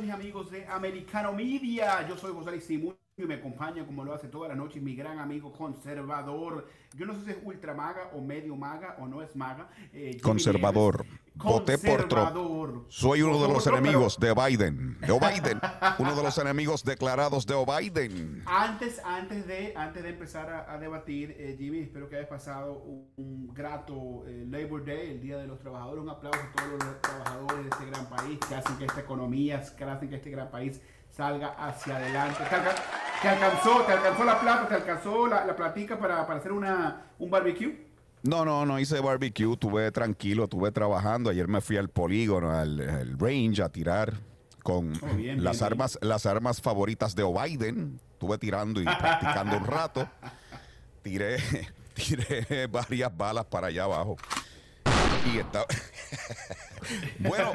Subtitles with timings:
[0.00, 2.08] Todos mis amigos de Americano Media.
[2.08, 5.18] Yo soy José Aristimuño y me acompaña como lo hace toda la noche mi gran
[5.18, 6.68] amigo conservador.
[6.96, 9.68] Yo no sé si es ultra maga o medio maga o no es maga.
[9.92, 11.04] Eh, conservador.
[11.42, 12.86] Voté por Trump.
[12.88, 14.98] Soy uno de los enemigos de Biden.
[15.00, 15.60] De Biden.
[15.98, 18.42] uno de los enemigos declarados de Biden.
[18.46, 22.82] Antes, antes, de, antes de empezar a, debatir, eh, Jimmy, espero que hayas pasado
[23.16, 26.02] un, grato eh, Labor Day, el Día de los Trabajadores.
[26.02, 29.62] Un aplauso a todos los trabajadores de este gran país que hacen que esta economía,
[29.76, 30.80] que hacen que este gran país
[31.10, 32.38] salga hacia adelante.
[33.22, 37.12] ¿Te alcanzó, te alcanzó la plata, te alcanzó la, la platica para, para hacer una,
[37.18, 37.89] un barbecue?
[38.22, 41.30] No, no, no hice barbecue, estuve tranquilo, estuve trabajando.
[41.30, 44.20] Ayer me fui al polígono, al, range a tirar
[44.62, 47.98] con oh, las armas, las armas favoritas de O'Biden.
[48.12, 50.08] Estuve tirando y practicando un rato.
[51.02, 51.38] Tiré,
[51.94, 54.16] tiré varias balas para allá abajo.
[55.32, 55.66] Y estaba.
[57.18, 57.52] bueno,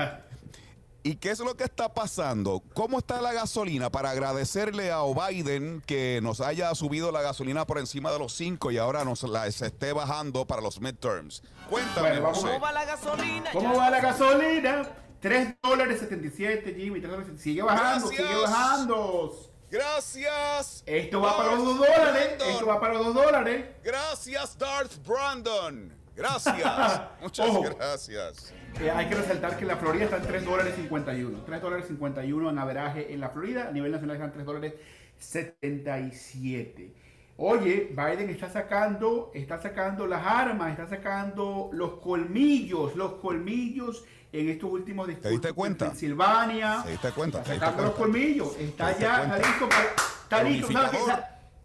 [1.06, 2.64] ¿Y qué es lo que está pasando?
[2.74, 3.92] ¿Cómo está la gasolina?
[3.92, 8.72] Para agradecerle a Biden que nos haya subido la gasolina por encima de los 5
[8.72, 11.44] y ahora nos la se esté bajando para los midterms.
[11.70, 13.52] Cuéntame, ¿Cómo va la gasolina?
[13.54, 14.90] ¿Cómo va la gasolina?
[15.20, 17.04] 3 dólares 77, Jimmy.
[17.38, 19.52] Sigue bajando, sigue bajando.
[19.70, 20.82] Gracias.
[20.88, 22.30] Esto va para los 2 dólares.
[22.48, 23.66] Esto va para los 2 dólares.
[23.84, 25.96] Gracias, Darth Brandon.
[26.16, 27.02] Gracias.
[27.22, 28.54] Muchas gracias.
[28.82, 31.44] Eh, hay que resaltar que la Florida está en 3 dólares 51.
[31.46, 33.68] 3 dólares 51 en averaje en la Florida.
[33.70, 34.74] A nivel nacional están 3 dólares
[35.18, 36.94] 77.
[37.38, 44.50] Oye, Biden está sacando, está sacando las armas, está sacando los colmillos, los colmillos en
[44.50, 45.32] estos últimos discursos.
[45.32, 45.88] ¿Te diste cuenta?
[45.88, 46.82] Pensilvania.
[46.84, 47.40] ¿Te diste cuenta?
[47.40, 48.56] Está sacando los colmillos.
[48.58, 49.86] Está ya, está listo para.
[50.24, 50.68] Está listo.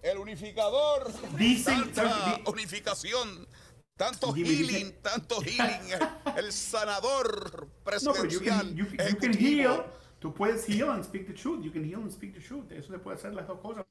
[0.03, 1.11] El unificador.
[1.37, 1.93] Dicen.
[2.47, 3.47] unificación
[4.01, 5.93] tanto healing, tanto healing,
[6.35, 8.25] el, sanador presidencial.
[8.25, 9.85] No, you can, you, can heal.
[10.19, 11.63] Tú puedes heal and speak the truth.
[11.63, 12.73] You can heal and speak the truth.
[12.73, 13.85] Eso se puede hacer las dos cosas.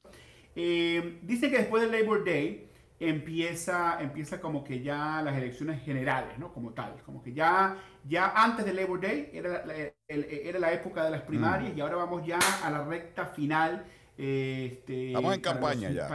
[0.56, 2.68] Eh, dice que después del Labor Day
[3.00, 6.52] empieza, empieza como que ya las elecciones generales, ¿no?
[6.52, 6.96] Como tal.
[7.06, 9.64] Como que ya, ya antes del Labor Day era,
[10.08, 11.78] era la época de las primarias mm.
[11.78, 13.86] y ahora vamos ya a la recta final
[14.22, 16.10] este, estamos en campaña ya.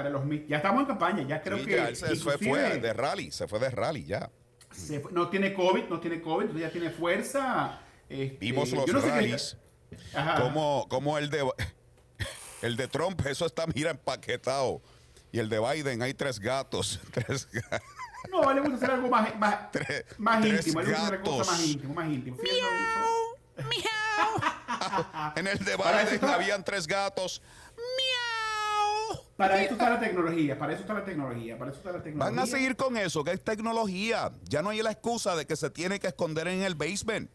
[0.47, 1.75] ya estamos en campaña, ya creo que.
[1.75, 4.31] Ya se fue, de rally, se fue de rally ya.
[5.11, 7.81] no tiene COVID, no tiene COVID, ya tiene fuerza.
[8.07, 9.57] Este, Vimos los rallies.
[10.39, 11.49] como, como el de
[12.61, 14.83] el de Trump, eso está, mira, empaquetado.
[15.33, 17.01] Y el de Biden, hay tres gatos.
[17.11, 17.89] Tres gatos.
[18.31, 20.83] No, le gusta hacer algo más, más, tres, más íntimo.
[20.83, 22.37] Le gusta hacer cosas más íntimo, más íntimo.
[22.37, 25.33] Miau, miau.
[25.37, 27.41] en el de Biden habían tres gatos.
[29.37, 32.31] Para eso está la tecnología, para eso está la tecnología, para eso está la tecnología.
[32.31, 34.33] Van a seguir con eso, que es tecnología.
[34.45, 37.29] Ya no hay la excusa de que se tiene que esconder en el basement.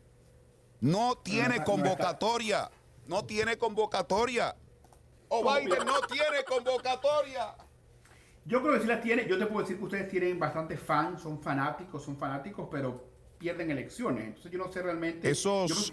[0.80, 2.72] No tiene convocatoria.
[3.06, 4.56] No tiene convocatoria.
[5.28, 7.56] O Biden no tiene convocatoria.
[8.46, 9.28] Yo creo que sí la tiene.
[9.28, 13.72] Yo te puedo decir que ustedes tienen bastantes fans, son fanáticos, son fanáticos, pero pierden
[13.72, 14.26] elecciones.
[14.26, 15.30] Entonces yo no sé realmente.
[15.30, 15.92] Esos,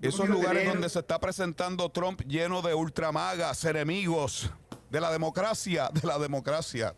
[0.00, 4.50] esos lugares donde se está presentando Trump lleno de ultramagas, enemigos
[4.90, 6.94] de la democracia, de la democracia.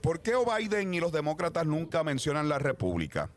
[0.00, 3.30] ¿Por qué Biden y los demócratas nunca mencionan la república?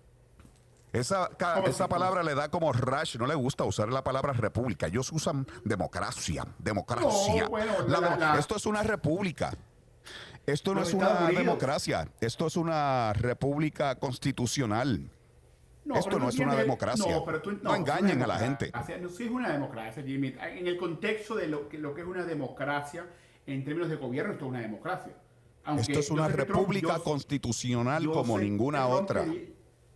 [0.92, 1.30] Esa,
[1.66, 4.88] esa palabra le da como rush, no le gusta usar la palabra república.
[4.88, 7.48] Ellos usan democracia, democracia.
[8.38, 9.54] esto es una república.
[10.46, 15.10] Esto no es una democracia, esto es una república constitucional.
[15.96, 17.24] Esto no es una democracia.
[17.62, 18.72] No, engañen a la gente.
[19.02, 20.36] No, sí es una democracia, Jimmy.
[20.42, 23.06] En el contexto de lo que, lo que es una democracia,
[23.46, 25.14] en términos de gobierno, esto es una democracia.
[25.80, 29.26] esto es una república constitucional como ninguna otra.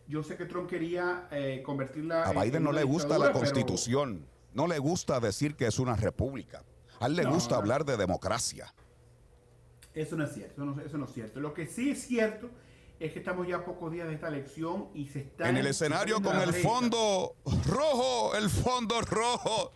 [0.08, 2.24] yo sé que Trump quería eh, convertirla.
[2.24, 4.26] A Biden no le gusta la constitución.
[4.54, 6.64] No le gusta decir que es una república.
[7.00, 8.74] A él le gusta hablar de democracia.
[9.94, 10.76] Eso no es cierto.
[10.86, 11.40] Eso no, es cierto.
[11.40, 12.50] Lo que sí es cierto
[13.02, 15.50] es que estamos ya a pocos días de esta elección y se está.
[15.50, 19.74] En el escenario con el fondo rojo, el fondo rojo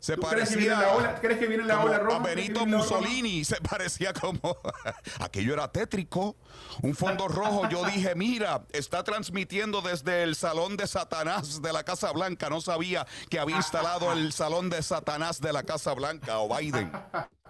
[0.00, 1.18] Se parecía.
[1.20, 2.16] ¿Crees que viene la ola, roja?
[2.16, 4.56] A Benito Mussolini se parecía como.
[5.20, 6.36] Aquello era tétrico.
[6.80, 7.68] Un fondo rojo.
[7.68, 12.48] Yo dije, mira, está transmitiendo desde el salón de Satanás de la Casa Blanca.
[12.48, 16.90] No sabía que había instalado el salón de Satanás de la Casa Blanca o Biden.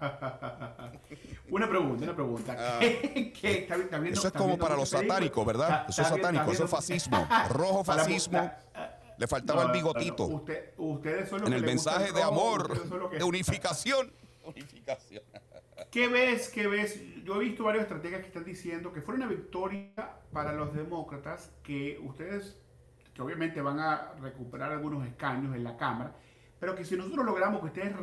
[1.51, 2.55] Una pregunta, una pregunta.
[2.57, 2.79] Ah.
[2.83, 5.85] eso es como para los satánicos, ¿verdad?
[5.89, 7.27] Eso es satánico, eso es fascismo.
[7.49, 8.51] Rojo fascismo.
[9.17, 10.45] Le faltaba el bigotito.
[10.77, 14.11] ustedes son los en el mensaje de amor, de unificación.
[14.45, 15.23] unificación.
[15.91, 16.49] ¿Qué ves?
[16.49, 17.01] ¿Qué ves?
[17.23, 19.91] Yo he visto varios estrategas que están diciendo que fue una victoria
[20.31, 22.57] para los demócratas, que ustedes,
[23.13, 26.15] que obviamente van a recuperar algunos escaños en la Cámara,
[26.59, 27.93] pero que si nosotros logramos que ustedes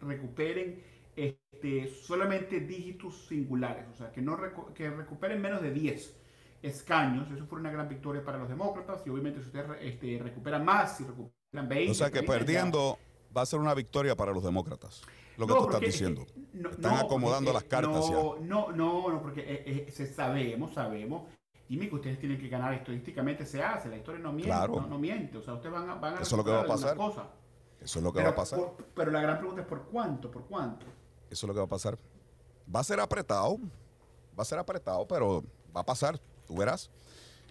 [0.00, 0.82] recuperen
[1.16, 4.38] este, solamente dígitos singulares, o sea, que, no
[4.74, 6.16] que recuperen menos de 10
[6.62, 7.30] escaños.
[7.30, 10.96] Eso fue una gran victoria para los demócratas y obviamente si ustedes este, recuperan más,
[10.96, 11.90] si recuperan 20.
[11.90, 12.98] O sea que perdiendo
[13.36, 15.02] va a ser una victoria para los demócratas.
[15.36, 16.26] Lo que tú estás diciendo.
[16.70, 21.24] Están acomodando las cartas no, No, no, no, porque eh, eh, sabemos, sabemos.
[21.68, 25.36] Dime que ustedes tienen que ganar estadísticamente, se hace, la historia no miente, no, miente.
[25.38, 26.96] O sea, ustedes van a, van a Eso es lo que va a pasar.
[27.80, 28.60] Eso es lo que va a pasar.
[28.94, 30.30] pero la gran pregunta es ¿por cuánto?
[30.30, 30.86] ¿Por cuánto?
[31.30, 31.98] Eso es lo que va a pasar.
[32.74, 33.58] Va a ser apretado,
[34.38, 35.44] va a ser apretado, pero
[35.74, 36.20] va a pasar.
[36.46, 36.90] Tú verás.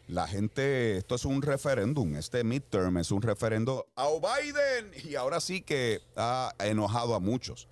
[0.08, 5.40] La gente, esto es un referéndum, este midterm es un referéndum a Biden y ahora
[5.40, 7.68] sí que ha enojado a muchos.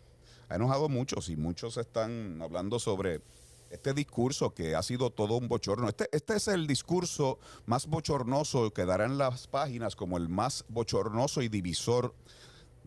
[0.50, 3.22] Ha enojado a muchos y muchos están hablando sobre
[3.70, 5.90] este discurso que ha sido todo un bochorno.
[5.90, 10.66] Este, este es el discurso más bochornoso que dará en las páginas como el más
[10.70, 12.16] bochornoso y divisor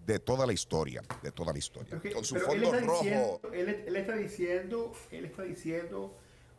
[0.06, 2.00] de toda la historia, de toda la historia.
[2.14, 3.40] Con su fondo rojo.
[3.52, 6.14] él, está diciendo, él está diciendo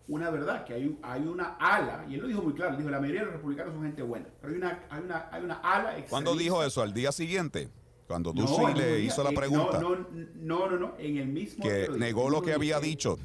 [0.07, 2.99] una verdad, que hay, hay una ala, y él lo dijo muy claro, dijo, la
[2.99, 6.05] mayoría de los republicanos son gente buena, pero hay una, hay una, hay una ala
[6.09, 6.81] ¿Cuándo dijo eso?
[6.81, 7.69] ¿Al día siguiente?
[8.07, 9.81] Cuando Ducey le hizo la pregunta.
[9.81, 9.95] No,
[10.35, 11.61] no, no, no, en el mismo...
[11.61, 13.19] Que negó lo que había dicho.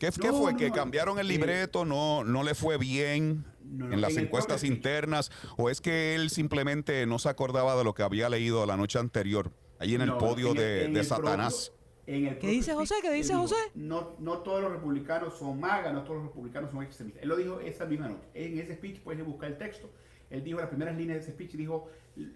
[0.00, 0.56] ¿Qué, ¿Qué, fue?
[0.56, 1.84] ¿Que cambiaron el libreto?
[1.84, 5.30] ¿No, no le fue bien en las encuestas internas?
[5.56, 8.98] ¿O es que él simplemente no se acordaba de lo que había leído la noche
[8.98, 9.52] anterior,
[9.84, 11.72] ahí en el podio de, de Satanás?
[12.06, 12.96] ¿Qué dice José?
[13.00, 13.56] ¿Qué dice José?
[13.74, 17.22] No, no todos los republicanos son magas, no todos los republicanos son extremistas.
[17.22, 18.24] Él lo dijo esa misma noche.
[18.34, 19.88] En ese speech puedes buscar el texto.
[20.30, 21.88] Él dijo las primeras líneas de ese speech, dijo,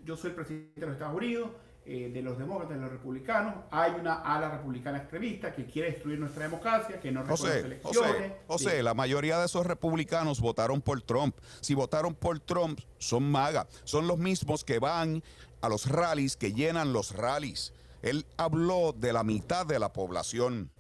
[0.05, 1.50] yo soy el presidente de los Estados Unidos,
[1.85, 3.55] eh, de los demócratas, de los republicanos.
[3.71, 8.12] Hay una ala republicana extremista que quiere destruir nuestra democracia, que no José, elecciones.
[8.12, 11.37] José, José la mayoría de esos republicanos votaron por Trump.
[11.61, 13.67] Si votaron por Trump, son magas.
[13.85, 15.23] Son los mismos que van
[15.60, 17.72] a los rallies, que llenan los rallies.
[18.02, 20.70] Él habló de la mitad de la población.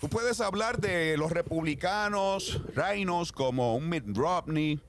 [0.00, 4.80] Tú puedes hablar de los republicanos, reinos como un Mitt Romney,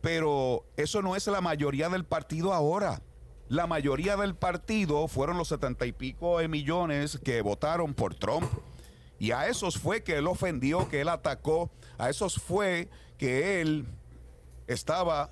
[0.00, 3.00] pero eso no es la mayoría del partido ahora.
[3.48, 8.50] La mayoría del partido fueron los setenta y pico de millones que votaron por Trump.
[9.18, 11.70] Y a esos fue que él ofendió, que él atacó.
[11.96, 12.88] A esos fue
[13.18, 13.86] que él
[14.66, 15.30] estaba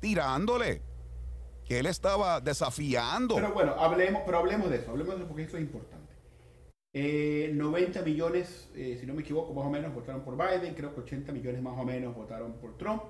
[0.00, 0.82] tirándole
[1.66, 3.34] que él estaba desafiando.
[3.34, 6.06] Pero bueno, hablemos, pero hablemos de eso, hablemos de eso porque eso es importante.
[6.94, 10.94] 90 eh, millones, eh, si no me equivoco, más o menos votaron por Biden, creo
[10.94, 13.02] que 80 millones más o menos votaron por Trump.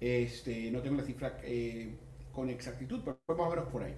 [0.00, 1.96] Este, no tengo la cifra eh,
[2.32, 3.94] con exactitud, pero más o menos por ahí.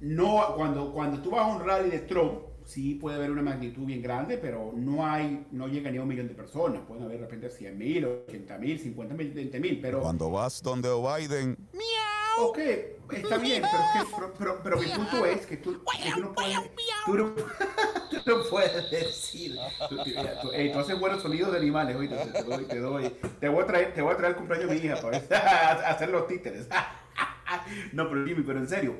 [0.00, 3.86] No, cuando, cuando tú vas a un rally de Trump, sí puede haber una magnitud
[3.86, 6.82] bien grande, pero no hay, no llega ni a un millón de personas.
[6.86, 10.00] Pueden haber de repente 100 mil, 80 mil, 50 mil, 20 mil, pero...
[10.00, 11.56] Cuando vas donde Biden...
[11.72, 12.07] ¡Miau!
[12.40, 12.58] Ok,
[13.12, 13.62] está bien,
[14.16, 16.54] pero, pero, pero, mi punto es que tú, no puedes...
[17.04, 17.34] Tú no,
[18.24, 19.56] tú puedes decir...
[19.88, 21.96] Tú, tú, tú, haces buenos sonidos de animales,
[22.32, 23.08] te, doy, te doy...
[23.40, 25.18] Te voy a traer, te voy a traer el cumpleaños de mi hija para
[25.88, 26.68] hacer los títeres.
[27.92, 28.96] no, pero Jimmy, pero en serio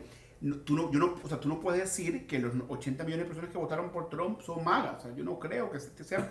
[0.64, 3.28] tú no, yo no, o sea, tú no puedes decir que los 80 millones de
[3.28, 4.98] personas que votaron por Trump son malas.
[4.98, 6.26] O sea, yo no creo que, sean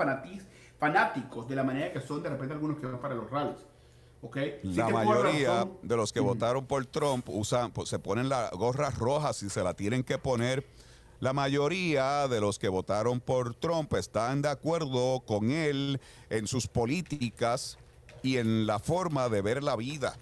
[0.79, 3.65] fanáticos de la manera que son de repente algunos que van para los rallies.
[4.27, 4.59] Okay.
[4.63, 9.41] La mayoría de los que votaron por Trump usan, pues, se ponen las gorras rojas
[9.43, 10.65] y se la tienen que poner.
[11.19, 16.67] La mayoría de los que votaron por Trump están de acuerdo con él en sus
[16.67, 17.77] políticas
[18.21, 20.15] y en la forma de ver la vida,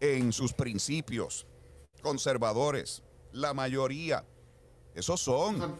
[0.00, 1.46] en sus principios
[2.02, 3.02] conservadores,
[3.32, 4.24] la mayoría.
[4.94, 5.76] Esos son.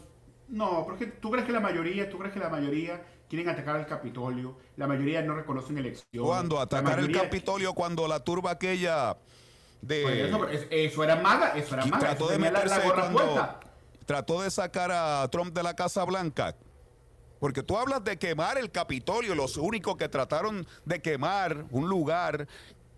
[0.49, 3.87] No, porque tú crees que la mayoría, tú crees que la mayoría quieren atacar el
[3.87, 6.27] Capitolio, la mayoría no reconocen elecciones.
[6.27, 6.61] ¿Cuándo?
[6.61, 9.17] Atacar el Capitolio cuando la turba aquella
[9.83, 11.99] de pues eso, era maga, eso era maga.
[11.99, 13.59] Trató de meterse cuando
[14.05, 16.57] trató de sacar a Trump de la Casa Blanca.
[17.39, 22.49] Porque tú hablas de quemar el Capitolio, los únicos que trataron de quemar un lugar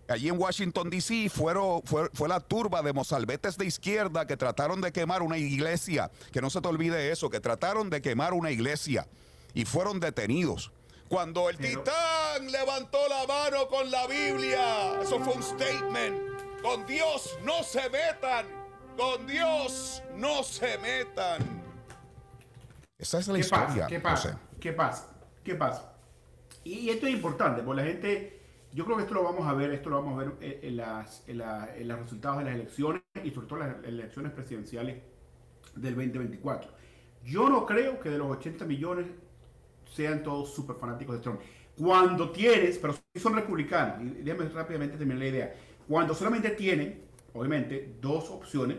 [0.07, 4.79] allí en Washington, D.C., fueron, fue, fue, la turba de mozalbetes de izquierda que trataron
[4.81, 6.09] de quemar una iglesia.
[6.31, 9.07] Que no se te olvide eso, que trataron de quemar una iglesia
[9.53, 10.71] y fueron detenidos.
[11.09, 16.61] Cuando el titán levantó la mano con la Biblia, eso fue un statement.
[16.61, 18.45] Con Dios no se metan,
[18.95, 21.41] con Dios no se metan.
[22.97, 23.87] Esa es la historia.
[23.87, 24.39] ¿Qué pasa?
[24.59, 25.09] ¿Qué pasa?
[25.43, 25.93] ¿Qué pasa?
[26.63, 28.41] Y esto es importante, porque la gente,
[28.73, 31.23] yo creo que esto lo vamos a ver, esto lo vamos a ver en, las,
[31.27, 35.01] en, en los resultados de las elecciones y sobre todo las elecciones presidenciales
[35.75, 36.71] del 2024.
[37.23, 39.07] Yo no creo que de los 80 millones
[39.89, 41.41] sean todos súper fanáticos de Trump.
[41.77, 45.55] Cuando tienes, pero son republicanos, y déjame rápidamente terminar la idea,
[45.87, 47.01] cuando solamente tienen,
[47.33, 48.77] obviamente, dos opciones,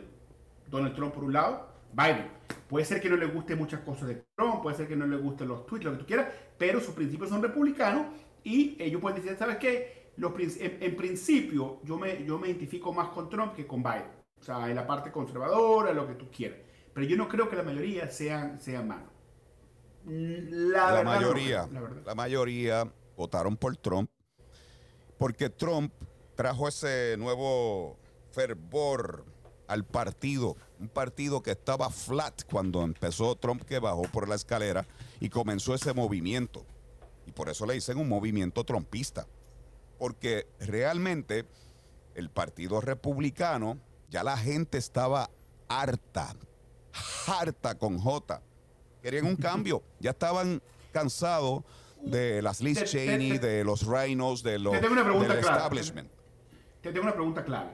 [0.68, 2.28] Donald Trump por un lado, Biden.
[2.68, 5.16] Puede ser que no le guste muchas cosas de Trump, puede ser que no le
[5.16, 8.06] gusten los tweets, lo que tú quieras, pero sus principios son republicanos
[8.44, 10.12] y ellos pueden decir, ¿sabes qué?
[10.16, 14.20] Los, en, principio, yo me, yo me identifico más con Trump que con Biden.
[14.38, 16.58] O sea, en la parte conservadora, lo que tú quieras.
[16.92, 19.08] Pero yo no creo que la mayoría sean, sean malos.
[20.10, 21.68] La, mayoría,
[22.04, 24.10] la, mayoría votaron por Trump
[25.18, 25.92] porque Trump
[26.34, 27.96] trajo ese nuevo
[28.32, 29.24] fervor
[29.68, 34.84] al partido, un partido que estaba flat cuando empezó Trump que bajó por la escalera
[35.20, 36.66] y comenzó ese movimiento.
[37.26, 39.28] Y por eso le dicen un movimiento trompista,
[39.96, 41.46] porque realmente
[42.16, 45.30] el Partido Republicano, ya la gente estaba
[45.68, 46.34] harta,
[47.28, 48.42] harta con J
[49.02, 49.82] Querían un cambio.
[49.98, 51.62] Ya estaban cansados
[52.02, 56.08] de las Liz Cheney, de los Rhinos, de los, del establishment.
[56.80, 57.70] Te tengo una pregunta clave.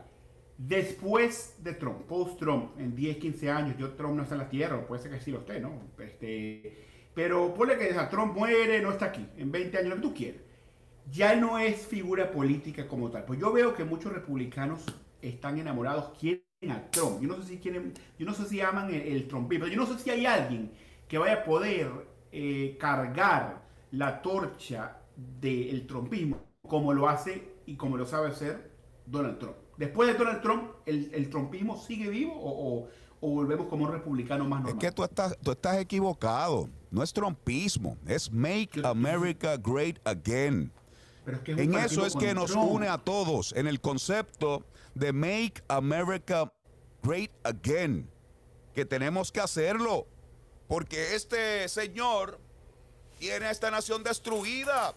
[0.58, 4.86] Después de Trump, post-Trump, en 10, 15 años, yo Trump no está en la tierra,
[4.86, 5.82] puede ser que sí lo esté, ¿no?
[5.98, 10.14] Este, pero ponle que Trump muere, no está aquí, en 20 años, lo que tú
[10.14, 10.40] quieras.
[11.12, 13.24] Ya no es figura política como tal.
[13.26, 14.82] Pues yo veo que muchos republicanos
[15.20, 17.20] están enamorados, quieren a Trump.
[17.20, 19.86] Yo no sé si quieren, yo no sé si aman el, el Trumpismo, yo no
[19.86, 20.72] sé si hay alguien
[21.08, 21.90] que vaya a poder
[22.32, 28.70] eh, cargar la torcha del trumpismo como lo hace y como lo sabe hacer
[29.06, 29.56] Donald Trump.
[29.76, 32.88] Después de Donald Trump, ¿el, trumpismo sigue vivo o,
[33.20, 34.78] volvemos como un republicano más normal?
[34.78, 36.68] Es que tú estás, tú estás equivocado.
[36.90, 40.72] No es trumpismo, es Make America Great Again.
[41.46, 46.50] en eso es que nos une a todos, en el concepto de Make America
[47.02, 48.08] Great Again,
[48.74, 50.06] que tenemos que hacerlo
[50.68, 52.38] porque este señor
[53.18, 54.94] tiene a esta nación destruida.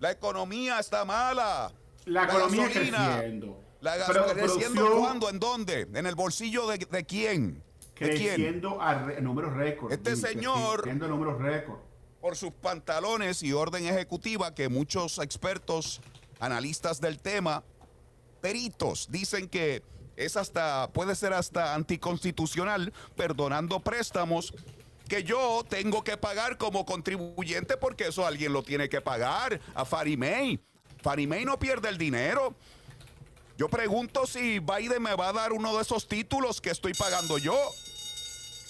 [0.00, 1.72] La economía está mala.
[2.04, 3.60] La, economía creciendo.
[3.80, 7.62] La gasolina creciendo cuándo, en dónde, en el bolsillo de, quién.
[7.94, 9.92] Creciendo a números récord.
[9.92, 11.78] Este señor creciendo números récord.
[12.20, 16.00] Por sus pantalones y orden ejecutiva que muchos expertos,
[16.40, 17.62] analistas del tema,
[18.40, 19.82] peritos dicen que
[20.16, 24.52] es hasta puede ser hasta anticonstitucional perdonando préstamos
[25.08, 29.84] que yo tengo que pagar como contribuyente porque eso alguien lo tiene que pagar a
[29.84, 30.60] Farimey.
[31.02, 32.54] Farimey no pierde el dinero.
[33.56, 37.38] Yo pregunto si Biden me va a dar uno de esos títulos que estoy pagando
[37.38, 37.58] yo.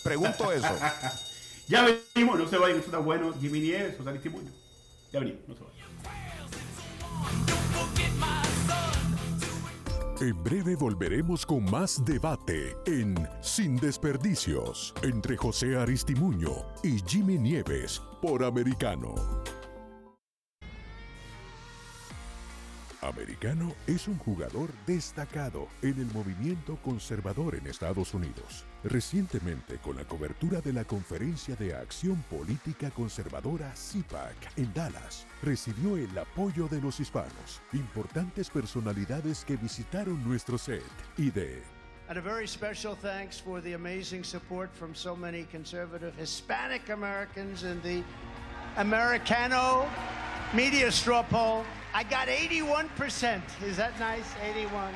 [0.02, 0.74] Pregunto eso.
[1.68, 1.82] ya
[2.14, 3.34] venimos, no se vayan, eso está bueno.
[3.38, 4.50] Jimmy Nieves, José Testimonio.
[5.12, 5.67] Ya venimos, no se vayan.
[10.20, 18.02] En breve volveremos con más debate en Sin Desperdicios entre José Aristimuño y Jimmy Nieves
[18.20, 19.14] por Americano.
[23.00, 28.66] Americano es un jugador destacado en el movimiento conservador en Estados Unidos.
[28.84, 35.96] Recientemente, con la cobertura de la Conferencia de Acción Política Conservadora CIPAC en Dallas, recibió
[35.96, 40.82] el apoyo de los hispanos, importantes personalidades que visitaron nuestro set
[41.16, 41.62] y de
[42.08, 47.64] And a very special thanks for the amazing support from so many conservative Hispanic Americans
[47.64, 48.02] in the
[48.78, 49.86] Americano
[50.54, 51.64] media straw poll.
[51.92, 53.42] I got 81%.
[53.62, 54.24] Is that nice?
[54.42, 54.94] 81.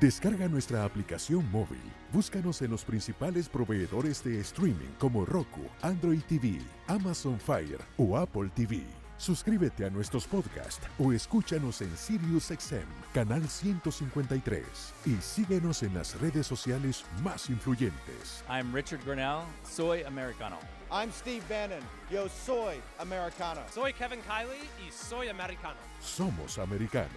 [0.00, 2.01] Descarga nuestra aplicación móvil.
[2.12, 8.50] Búscanos en los principales proveedores de streaming como Roku, Android TV, Amazon Fire o Apple
[8.54, 8.82] TV.
[9.16, 14.62] Suscríbete a nuestros podcasts o escúchanos en SiriusXM, canal 153.
[15.06, 18.44] Y síguenos en las redes sociales más influyentes.
[18.46, 20.58] I'm Richard Grinnell, soy americano.
[20.90, 23.62] I'm Steve Bannon, yo soy americano.
[23.72, 25.78] Soy Kevin Kiley y soy americano.
[25.98, 27.08] Somos americano.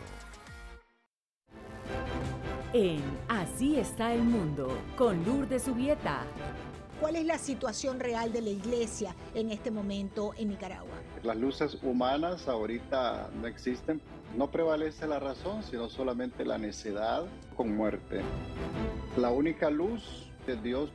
[2.77, 4.67] En Así está el mundo,
[4.97, 6.23] con Lourdes Subieta.
[6.99, 10.91] ¿Cuál es la situación real de la iglesia en este momento en Nicaragua?
[11.23, 14.01] Las luces humanas ahorita no existen.
[14.35, 17.23] No prevalece la razón, sino solamente la necedad
[17.55, 18.19] con muerte.
[19.15, 20.89] La única luz de Dios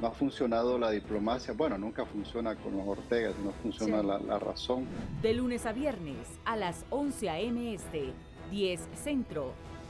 [0.00, 1.54] no ha funcionado la diplomacia.
[1.54, 4.88] Bueno, nunca funciona con los Ortegas, no funciona la, la, razón.
[5.22, 7.74] De lunes a viernes a las 11 a.m.
[7.74, 8.12] Este,
[8.50, 9.52] 10 Centro,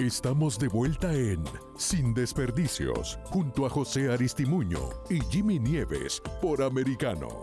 [0.00, 1.44] Estamos de vuelta en
[1.76, 4.80] Sin Desperdicios, junto a José Aristimuño
[5.10, 7.42] y Jimmy Nieves por Americano.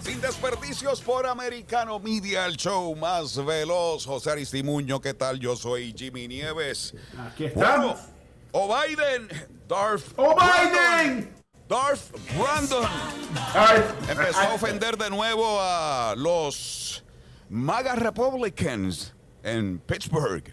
[0.00, 4.06] Sin desperdicios por Americano Media, el show más veloz.
[4.06, 5.38] José Aristimuño, ¿qué tal?
[5.38, 6.94] Yo soy Jimmy Nieves.
[7.18, 7.98] Aquí estamos.
[8.52, 9.28] o Biden,
[9.68, 10.14] Darth.
[10.16, 11.30] ¡O Biden!
[11.68, 12.88] Darth Brandon
[14.08, 17.04] empezó a ofender de nuevo a los
[17.50, 19.12] MAGA Republicans
[19.46, 20.44] en Pittsburgh.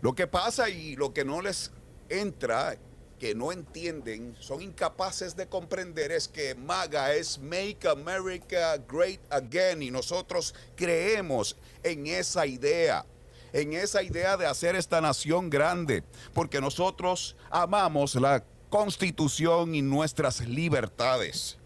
[0.00, 1.72] Lo que pasa y lo que no les
[2.08, 2.76] entra,
[3.18, 9.82] que no entienden, son incapaces de comprender es que MAGA es Make America Great Again
[9.82, 13.04] y nosotros creemos en esa idea
[13.52, 16.02] en esa idea de hacer esta nación grande,
[16.34, 21.56] porque nosotros amamos la constitución y nuestras libertades.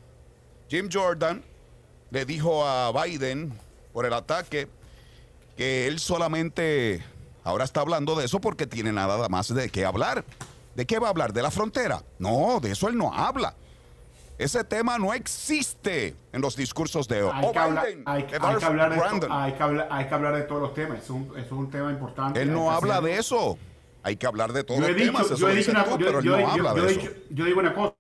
[0.68, 1.42] Jim Jordan
[2.10, 3.52] le dijo a Biden
[3.92, 4.68] por el ataque
[5.56, 7.02] que él solamente
[7.44, 10.24] ahora está hablando de eso porque tiene nada más de qué hablar.
[10.74, 11.32] ¿De qué va a hablar?
[11.32, 12.02] ¿De la frontera?
[12.18, 13.54] No, de eso él no habla.
[14.38, 18.56] Ese tema no existe en los discursos de hay que, hablar, Biden, hay, de hay
[18.56, 21.02] que hablar de to- hay que hablar- hay que hablar de todos los temas.
[21.02, 22.40] Es un, es un tema importante.
[22.40, 23.58] Él no habla de eso.
[24.02, 25.28] Hay que hablar de todos los temas.
[27.30, 27.94] Yo digo una cosa.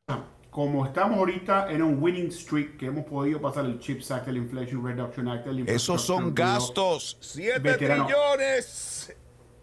[0.60, 4.36] Como estamos ahorita en un winning streak, que hemos podido pasar el CHIPS Act, el
[4.36, 7.16] Inflation Reduction Act, el Esos son gastos.
[7.18, 8.04] Siete Veterano.
[8.04, 9.16] trillones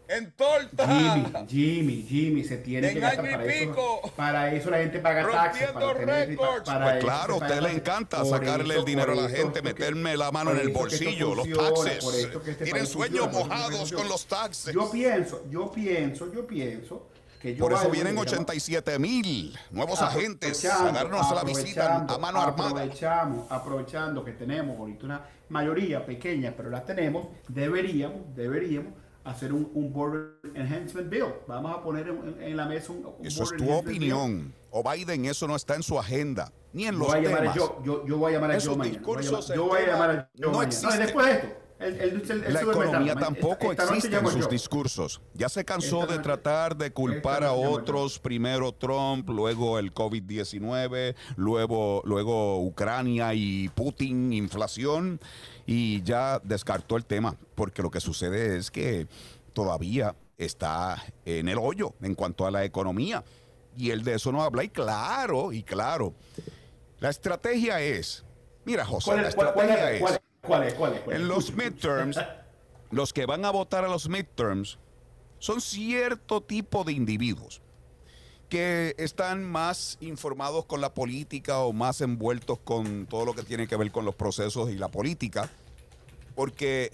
[0.08, 0.88] en torta.
[0.88, 3.70] Jimmy, Jimmy, Jimmy, se tiene En que gastar para eso.
[3.70, 4.12] pico.
[4.16, 5.68] Para eso la gente paga taxes.
[5.68, 6.36] Para tener-
[6.66, 9.36] para Pues eso claro, a usted le encanta sacarle eso- el dinero a la eso
[9.36, 12.04] gente, que- meterme la mano en el eso bolsillo, los taxes.
[12.48, 14.74] este Tienen sueños funciona, eso mojados con los taxes.
[14.74, 17.08] Yo pienso, yo pienso, yo pienso
[17.40, 22.18] que yo Por eso vienen digamos, 87 mil nuevos agentes a darnos la visita a
[22.18, 22.70] mano armada.
[22.72, 29.70] Aprovechamos, aprovechando que tenemos ahorita una mayoría pequeña, pero la tenemos, deberíamos, deberíamos hacer un,
[29.74, 31.26] un Border Enhancement Bill.
[31.48, 34.14] Vamos a poner en, en la mesa un, un Eso es tu Enhancement Bill.
[34.14, 34.54] opinión.
[34.72, 37.48] O Biden, eso no está en su agenda, ni en Yo los voy a llamar
[37.48, 37.58] a temas.
[37.58, 39.02] Joe, yo, yo voy a llamar a Esos Joe mañana.
[39.56, 40.68] Yo voy a llamar a Joe no mañana.
[40.68, 40.98] existe.
[40.98, 41.67] después de esto.
[41.80, 44.48] La economía tampoco Esta- esta noche existe en sus yo.
[44.48, 45.22] discursos.
[45.34, 49.94] Ya se cansó Esta de noche- tratar de culpar a otros, primero Trump, luego el
[49.94, 55.20] COVID-19, luego, luego Ucrania y Putin, inflación,
[55.66, 59.08] y ya descartó el tema, porque lo que sucede es que
[59.54, 63.24] todavía está en el hoyo en cuanto a la economía.
[63.76, 66.14] Y él de eso no habla, y claro, y claro.
[67.00, 68.26] La estrategia es,
[68.66, 70.20] mira José, ¿Cuál la estrategia es...
[70.48, 70.74] ¿Cuál es?
[70.74, 71.02] ¿Cuál es?
[71.08, 72.20] En los midterms,
[72.92, 74.80] los que van a votar a los midterms
[75.40, 77.62] son cierto tipo de individuos
[78.50, 83.68] que están más informados con la política o más envueltos con todo lo que tiene
[83.68, 85.50] que ver con los procesos y la política,
[86.34, 86.94] porque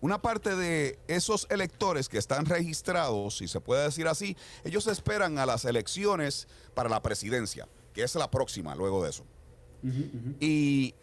[0.00, 5.38] una parte de esos electores que están registrados, si se puede decir así, ellos esperan
[5.38, 9.24] a las elecciones para la presidencia, que es la próxima luego de eso.
[10.40, 10.94] Y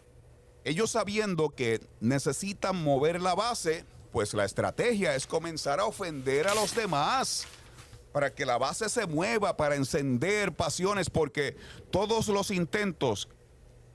[0.66, 6.54] ellos sabiendo que necesitan mover la base, pues la estrategia es comenzar a ofender a
[6.54, 7.46] los demás
[8.12, 11.56] para que la base se mueva, para encender pasiones, porque
[11.90, 13.28] todos los intentos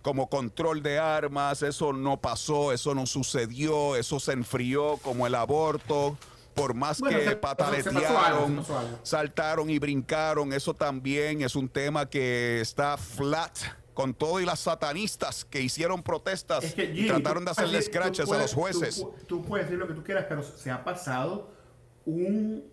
[0.02, 5.36] como control de armas, eso no pasó, eso no sucedió, eso se enfrió como el
[5.36, 6.18] aborto.
[6.56, 8.18] Por más Bueno, que se- pataletearon,
[8.58, 8.66] algo.
[9.04, 13.58] saltaron y brincaron, eso también es un tema que está flat
[14.02, 17.86] con todo y las satanistas que hicieron protestas Es que, y trataron de hacerle puedes-
[17.86, 18.96] scratches a los jueces.
[18.98, 21.52] Tú, pu- tú puedes decir lo que tú quieras, pero se ha pasado
[22.06, 22.64] un,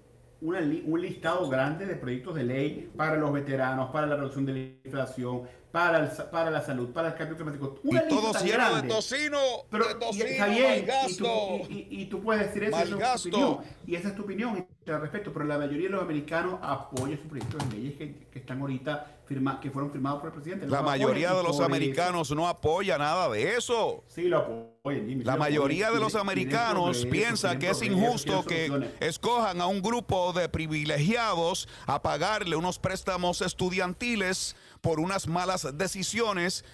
[0.41, 4.53] una un listado grande de proyectos de ley para los veteranos, para la reducción de
[4.53, 5.43] la inflación,
[5.79, 7.79] para, el, para la salud, para el cambio climático.
[7.85, 9.38] Una y todo lleno de tocino,
[9.71, 11.27] pero, de tocino, y, bien, y tú,
[11.69, 14.59] y, y, tú, puedes decir eso, esa es tu opinión, y esa es tu opinión,
[14.59, 18.27] y te respeto, pero la mayoría de los americanos apoyan sus proyectos de leyes que,
[18.33, 20.67] que están ahorita firma, que fueron firmados por el presidente.
[20.67, 24.03] La mayoría de los americanos no apoya nada de eso.
[24.09, 25.07] Sí, lo apoyan.
[25.07, 30.33] Jimmy, la mayoría de los americanos piensa que es injusto que escojan a un grupo
[30.33, 36.64] de privilegiados a pagarle unos préstamos estudiantiles por unas malas decisiones.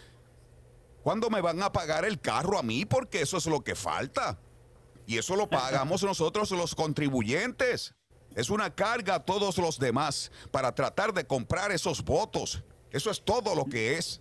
[1.03, 2.85] ¿Cuándo me van a pagar el carro a mí?
[2.85, 4.38] Porque eso es lo que falta.
[5.07, 7.95] Y eso lo pagamos nosotros los contribuyentes.
[8.35, 12.62] Es una carga a todos los demás para tratar de comprar esos votos.
[12.90, 14.21] Eso es todo lo que es.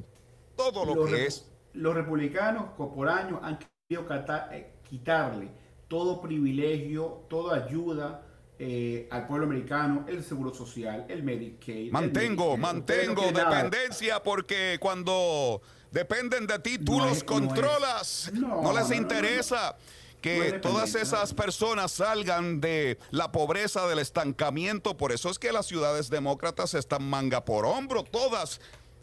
[0.55, 1.49] Todo lo que es.
[1.73, 4.05] Los republicanos por años han querido
[4.51, 5.49] eh, quitarle
[5.87, 8.25] todo privilegio, toda ayuda
[8.59, 11.91] eh, al pueblo americano, el seguro social, el Medicaid.
[11.91, 15.61] Mantengo, mantengo dependencia porque cuando
[15.91, 18.31] dependen de ti, tú los controlas.
[18.33, 19.75] No, les interesa
[20.21, 24.95] que todas esas personas salgan de la pobreza, del estancamiento.
[24.95, 28.61] Por eso es que las ciudades demócratas están manga por hombro, todas.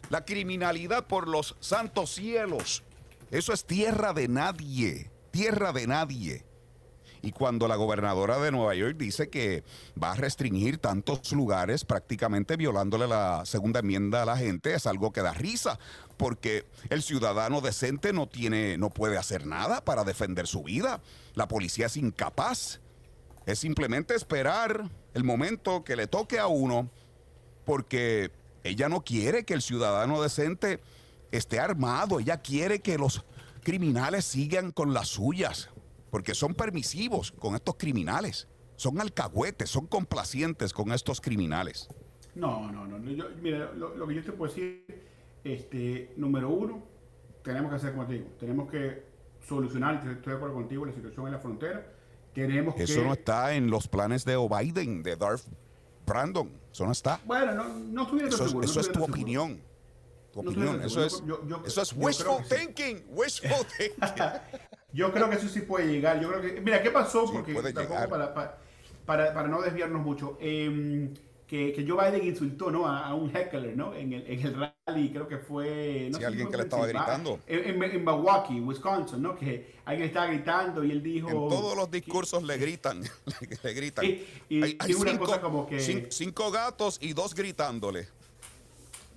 [0.09, 2.83] La criminalidad por los santos cielos.
[3.29, 6.43] Eso es tierra de nadie, tierra de nadie.
[7.23, 9.63] Y cuando la gobernadora de Nueva York dice que
[10.01, 15.11] va a restringir tantos lugares, prácticamente violándole la segunda enmienda a la gente, es algo
[15.11, 15.77] que da risa,
[16.17, 21.01] porque el ciudadano decente no tiene, no puede hacer nada para defender su vida.
[21.35, 22.79] La policía es incapaz.
[23.45, 26.89] Es simplemente esperar el momento que le toque a uno,
[27.65, 28.31] porque
[28.63, 30.79] ella no quiere que el ciudadano decente
[31.31, 33.23] esté armado, ella quiere que los
[33.63, 35.69] criminales sigan con las suyas
[36.11, 38.47] porque son permisivos con estos criminales.
[38.75, 41.87] Son alcahuetes, son complacientes con estos criminales.
[42.35, 42.99] No, no, no.
[42.99, 44.85] mira, lo, que yo te puedo decir,
[45.43, 46.83] este, número uno,
[47.43, 49.03] tenemos que hacer como te digo, tenemos que
[49.47, 51.93] solucionar, estoy de acuerdo contigo, la situación en la frontera.
[52.33, 55.43] Tenemos Eso no está en los planes de Biden, de Darth
[56.05, 56.49] Brandon.
[56.71, 57.19] Eso no está.
[57.25, 59.61] Bueno, no, no estuviera Eso, seguro, eso es tu opinión.
[60.31, 60.81] Tu opinión.
[60.81, 61.21] Eso es,
[61.65, 63.03] eso es wishful thinking.
[63.09, 64.41] Wishful thinking.
[64.93, 66.19] Yo creo que eso sí puede llegar.
[66.21, 67.25] Yo creo que, mira, ¿qué pasó?
[67.31, 70.37] Porque tampoco para, para, para, no desviarnos mucho.
[70.39, 71.11] Eh,
[71.51, 72.87] que, que, Joe Biden insultó ¿no?
[72.87, 73.93] a, un heckler ¿no?
[73.93, 74.55] en, el, en el
[74.87, 76.07] rally, creo que fue...
[76.09, 77.41] No sí, alguien que le estaba gritando.
[77.45, 79.35] En, en, Milwaukee, Wisconsin, ¿no?
[79.35, 81.27] que alguien estaba gritando y él dijo...
[81.27, 83.03] En todos los discursos le gritan,
[83.63, 84.05] le gritan.
[84.05, 86.07] Y, hay, una cinco, cosa como que...
[86.09, 88.07] Cinco gatos y dos gritándole.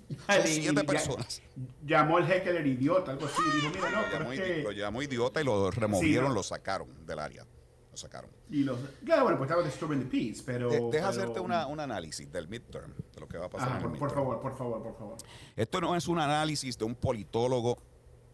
[0.08, 1.42] Son siete personas.
[1.84, 3.42] Llamó el heckler idiota, algo así.
[3.54, 7.46] Dijo, mira, no, lo, llamó, lo llamó idiota y lo removieron, lo sacaron del área.
[7.90, 8.30] Lo sacaron.
[8.50, 10.68] Y los, claro, bueno, pues estaba disturbing the peace, pero...
[10.68, 13.80] deja pero, hacerte una, un análisis del midterm, de lo que va a pasar.
[13.80, 15.16] por, por favor, por favor, por favor.
[15.54, 17.78] Esto no es un análisis de un politólogo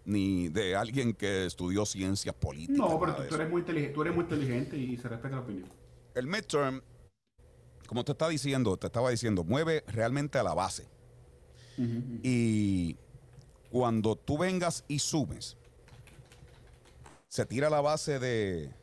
[0.05, 2.79] ni de alguien que estudió ciencias políticas.
[2.79, 5.69] No, pero tú, eres muy inteligente, tú eres muy inteligente y se respeta la opinión.
[6.15, 6.83] El midterm,
[7.87, 10.89] como te está diciendo, te estaba diciendo, mueve realmente a la base
[12.23, 12.97] y
[13.71, 15.57] cuando tú vengas y sumes,
[17.29, 18.75] se tira la base de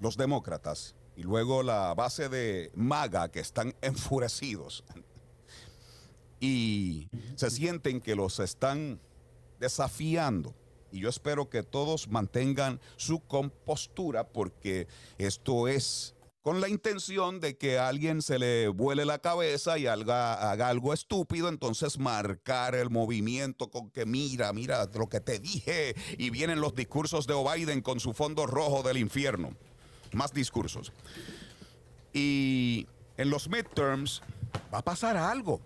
[0.00, 4.84] los demócratas y luego la base de MAGA que están enfurecidos.
[6.40, 9.00] Y se sienten que los están
[9.60, 10.54] desafiando.
[10.90, 14.88] Y yo espero que todos mantengan su compostura porque
[15.18, 19.86] esto es con la intención de que a alguien se le vuele la cabeza y
[19.86, 25.38] haga, haga, algo estúpido, entonces marcar el movimiento con que mira, mira lo que te
[25.38, 29.50] dije, y vienen los discursos de Biden con su fondo rojo del infierno.
[30.12, 30.92] Más discursos.
[32.12, 34.20] Y en los midterms
[34.74, 35.60] va a pasar algo,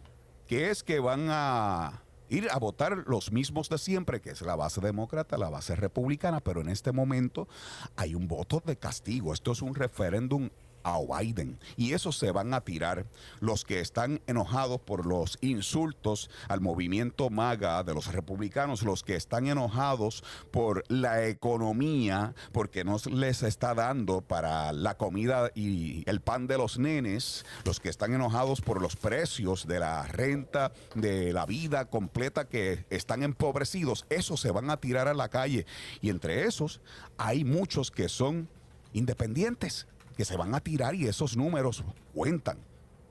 [0.46, 4.56] que es que van a ir a votar los mismos de siempre, que es la
[4.56, 7.48] base demócrata, la base republicana, pero en este momento
[7.96, 9.32] hay un voto de castigo.
[9.32, 10.50] Esto es un referéndum
[10.86, 11.58] a Biden.
[11.76, 13.06] Y eso se van a tirar
[13.40, 19.16] los que están enojados por los insultos al movimiento MAGA de los republicanos, los que
[19.16, 20.22] están enojados
[20.52, 26.56] por la economía, porque no les está dando para la comida y el pan de
[26.56, 31.86] los nenes, los que están enojados por los precios de la renta, de la vida
[31.86, 35.66] completa que están empobrecidos, esos se van a tirar a la calle.
[36.00, 36.80] Y entre esos
[37.18, 38.48] hay muchos que son
[38.92, 42.58] independientes que se van a tirar y esos números cuentan.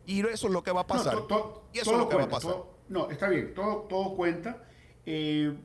[0.06, 1.18] Y eso es lo que va a pasar.
[1.74, 2.56] y eso es lo que va a pasar.
[2.90, 4.64] no, está bien, todo, todo cuenta.
[5.06, 5.56] Eh,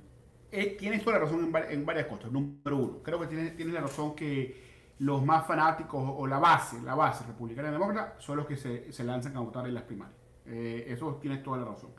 [0.53, 2.31] eh, tienes toda la razón en, varias cosas.
[2.31, 6.81] Número uno, creo que tienes, tienes, la razón que los más fanáticos o la base,
[6.83, 9.85] la base republicana y demócrata son los que se, se lanzan a votar en las
[9.85, 10.18] primarias.
[10.46, 11.90] Eh, eso tienes toda la razón.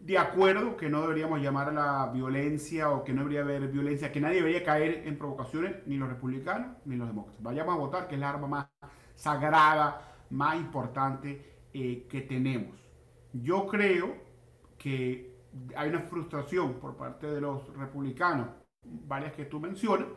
[0.00, 4.12] De acuerdo que no deberíamos llamar a la violencia o que no debería haber violencia,
[4.12, 7.42] que nadie debería caer en provocaciones, ni los republicanos ni los demócratas.
[7.42, 8.66] Vayamos a votar, que es la arma más
[9.14, 12.76] sagrada, más importante eh, que tenemos.
[13.32, 14.14] Yo creo
[14.78, 15.34] que
[15.74, 18.48] hay una frustración por parte de los republicanos,
[18.82, 20.08] varias que tú mencionas,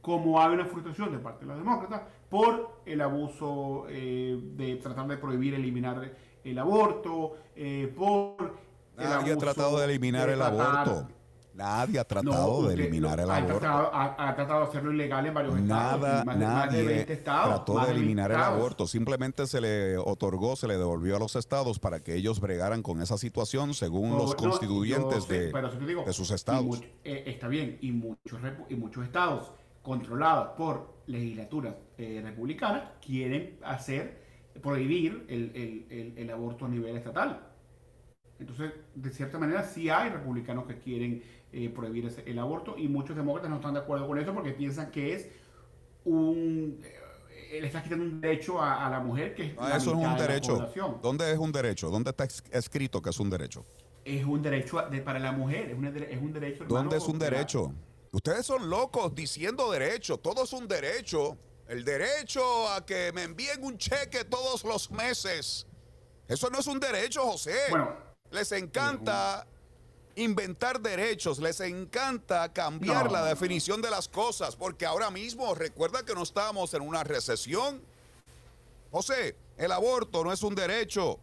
[0.00, 5.06] como hay una frustración de parte de los demócratas por el abuso eh, de tratar
[5.08, 6.12] de prohibir, eliminar
[6.44, 8.65] el aborto, eh, por
[8.96, 11.08] Nadie ha tratado de eliminar el aborto.
[11.56, 13.66] Nadie ha tratado de eliminar el aborto.
[13.66, 16.26] ha, tratado de hacerlo ilegal en varios estados.
[16.36, 18.86] nadie trató de eliminar el aborto.
[18.86, 23.00] Simplemente se le otorgó, se le devolvió a los estados para que ellos bregaran con
[23.00, 25.52] esa situación según los constituyentes de,
[26.12, 26.82] sus estados.
[27.04, 34.26] Eh, está bien, y muchos, y muchos estados controlados por legislaturas eh, republicanas quieren hacer,
[34.62, 37.45] prohibir el aborto a nivel estatal.
[38.38, 41.22] Entonces, de cierta manera, sí hay republicanos que quieren
[41.52, 44.90] eh, prohibir el aborto y muchos demócratas no están de acuerdo con eso porque piensan
[44.90, 45.28] que es
[46.04, 46.80] un...
[47.50, 49.52] Eh, le está quitando un derecho a, la mujer que es...
[49.56, 50.70] Ah, eso es un derecho.
[51.02, 51.90] ¿Dónde es un derecho?
[51.90, 53.64] ¿Dónde está escrito que es un derecho?
[54.04, 56.64] Es un derecho para la mujer, es un, es un derecho...
[56.64, 57.72] ¿Dónde es un derecho?
[58.12, 61.36] Ustedes son locos diciendo derecho, todo es un derecho.
[61.68, 65.66] El derecho a que me envíen un cheque todos los meses.
[66.28, 67.54] Eso no es un derecho, José.
[67.70, 69.46] Bueno, les encanta
[70.16, 76.14] inventar derechos, les encanta cambiar la definición de las cosas, porque ahora mismo recuerda que
[76.14, 77.82] no estábamos en una recesión.
[78.90, 81.18] José, el aborto no es un derecho.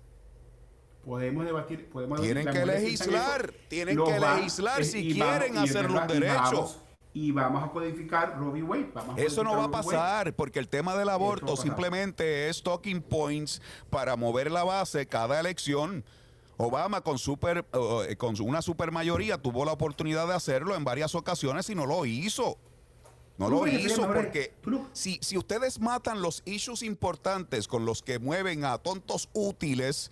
[1.06, 6.80] Podemos debatir, podemos Tienen que legislar, tienen que legislar si quieren hacerlo un derecho.
[7.16, 8.92] Y vamos, a codificar Robbie Wade.
[9.18, 14.16] Eso no va a pasar, porque el tema del aborto simplemente es talking points para
[14.16, 16.04] mover la base cada elección.
[16.58, 17.66] Obama con, super,
[18.08, 22.06] eh, con una supermayoría tuvo la oportunidad de hacerlo en varias ocasiones y no lo
[22.06, 22.58] hizo.
[23.38, 24.54] No lo hizo porque
[24.94, 30.12] si, si ustedes matan los issues importantes con los que mueven a tontos útiles,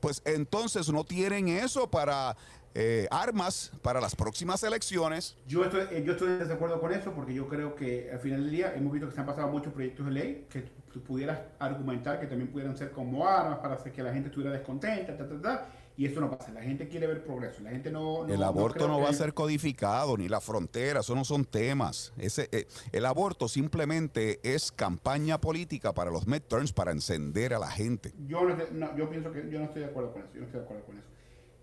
[0.00, 2.34] pues entonces no tienen eso para
[2.74, 5.36] eh, armas para las próximas elecciones.
[5.46, 8.42] Yo estoy, eh, yo estoy de desacuerdo con eso porque yo creo que al final
[8.44, 11.40] del día hemos visto que se han pasado muchos proyectos de ley que tú pudieras
[11.58, 15.28] argumentar que también pudieran ser como armas para hacer que la gente estuviera descontenta, ta,
[15.28, 16.52] ta, ta, y eso no pasa.
[16.52, 17.62] La gente quiere ver progreso.
[17.62, 18.26] La gente no.
[18.26, 22.12] el aborto no, va a ser codificado, ni la frontera, eso no son temas.
[22.16, 27.70] Ese, eh, el aborto simplemente es campaña política para los midterms, para encender a la
[27.70, 28.12] gente.
[28.26, 30.30] Yo, no, yo pienso que yo no estoy de acuerdo con eso.
[30.34, 31.08] Yo no estoy de acuerdo con eso.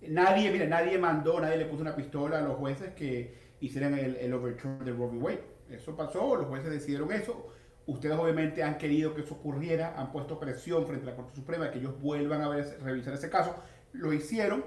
[0.08, 4.16] Nadie, mira, nadie mandó, nadie le puso una pistola a los jueces que hicieran el,
[4.16, 5.44] el overturn de Robbie Wade.
[5.70, 7.48] Eso pasó, los jueces decidieron eso.
[7.86, 11.72] Ustedes obviamente han querido que eso ocurriera, han puesto presión frente a la Corte Suprema
[11.72, 13.56] que ellos vuelvan a ver, revisar ese caso
[13.94, 14.66] lo hicieron.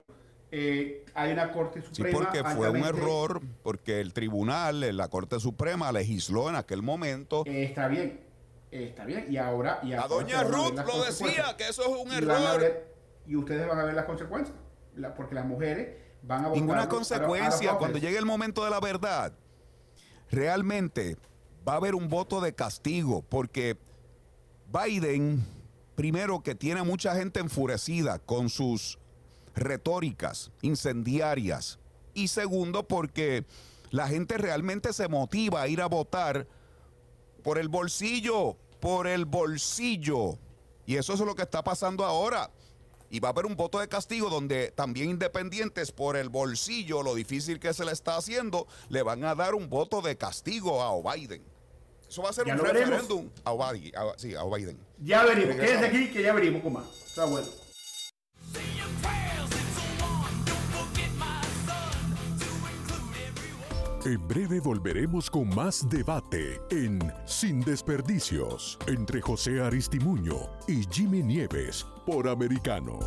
[0.50, 2.18] Eh, hay una Corte Suprema.
[2.18, 7.42] Sí, porque fue un error, porque el tribunal, la Corte Suprema legisló en aquel momento.
[7.46, 8.20] Eh, está bien,
[8.70, 9.26] está bien.
[9.30, 9.80] Y ahora.
[9.82, 12.62] Y la doña Ruth lo decía, que eso es un error.
[13.26, 14.56] y ustedes van a ver las consecuencias.
[15.16, 16.60] porque las mujeres van a votar.
[16.60, 17.74] Ninguna consecuencia.
[17.78, 19.32] cuando llegue el momento de la verdad,
[20.30, 21.16] realmente
[21.66, 23.78] va a haber un voto de castigo, porque
[24.66, 25.44] Biden,
[25.94, 28.98] primero que tiene mucha gente enfurecida con sus
[29.54, 31.78] retóricas incendiarias.
[32.14, 33.44] Y segundo, porque
[33.90, 36.46] la gente realmente se motiva a ir a votar
[37.42, 40.38] por el bolsillo, por el bolsillo.
[40.86, 42.50] Y eso es lo que está pasando ahora.
[43.10, 47.14] Y va a haber un voto de castigo donde también independientes por el bolsillo, lo
[47.14, 51.14] difícil que se le está haciendo, le van a dar un voto de castigo a
[51.14, 51.42] Biden.
[52.08, 54.78] Eso va a ser un referéndum a, Biden.
[54.98, 55.56] Ya veremos.
[55.56, 57.48] Quédense aquí que ya veremos, cómo Está bueno.
[64.04, 70.34] En breve volveremos con más debate en Sin Desperdicios entre José Aristimuño
[70.66, 72.98] y Jimmy Nieves por Americano.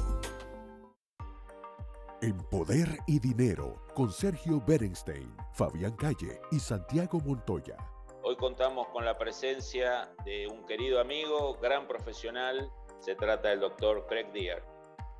[2.21, 7.75] En Poder y Dinero con Sergio Berenstein, Fabián Calle y Santiago Montoya.
[8.23, 12.71] Hoy contamos con la presencia de un querido amigo, gran profesional.
[12.99, 14.63] Se trata del doctor Craig Deer.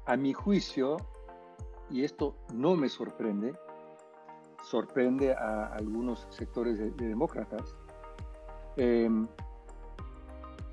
[0.05, 0.95] A mi juicio,
[1.89, 3.53] y esto no me sorprende,
[4.65, 7.75] sorprende a algunos sectores de, demócratas.
[8.77, 9.27] Em,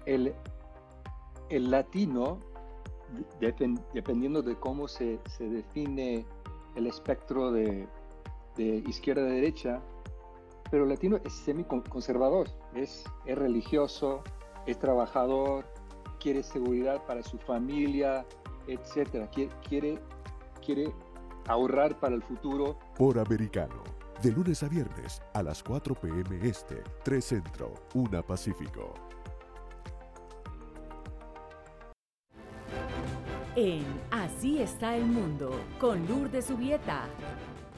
[0.07, 0.35] el,
[1.51, 2.39] el, latino,
[3.93, 6.27] dependiendo de cómo se, se, define
[6.75, 7.87] el espectro de,
[8.57, 9.81] de izquierda a derecha,
[10.71, 14.23] pero el latino es semi-conservador, es, es religioso,
[14.67, 15.67] es trabajador,
[16.19, 18.25] quiere seguridad para su familia,
[18.67, 19.29] etc.
[19.33, 19.99] Quiere, quiere,
[20.65, 20.93] quiere
[21.47, 22.79] ahorrar para el futuro.
[22.97, 23.83] Por Americano,
[24.23, 26.39] de lunes a viernes a las 4 p.m.
[26.43, 28.95] Este, 3 Centro, 1 Pacífico.
[33.55, 37.07] En Así está el mundo, con Lourdes Subieta.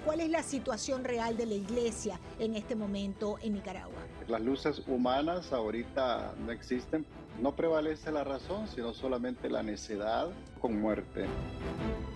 [0.05, 3.99] ¿Cuál es la situación real de la iglesia en este momento en Nicaragua?
[4.29, 7.05] Las luces humanas ahorita no existen.
[7.41, 10.29] No prevalece la razón, sino solamente la necedad
[10.61, 11.27] con muerte.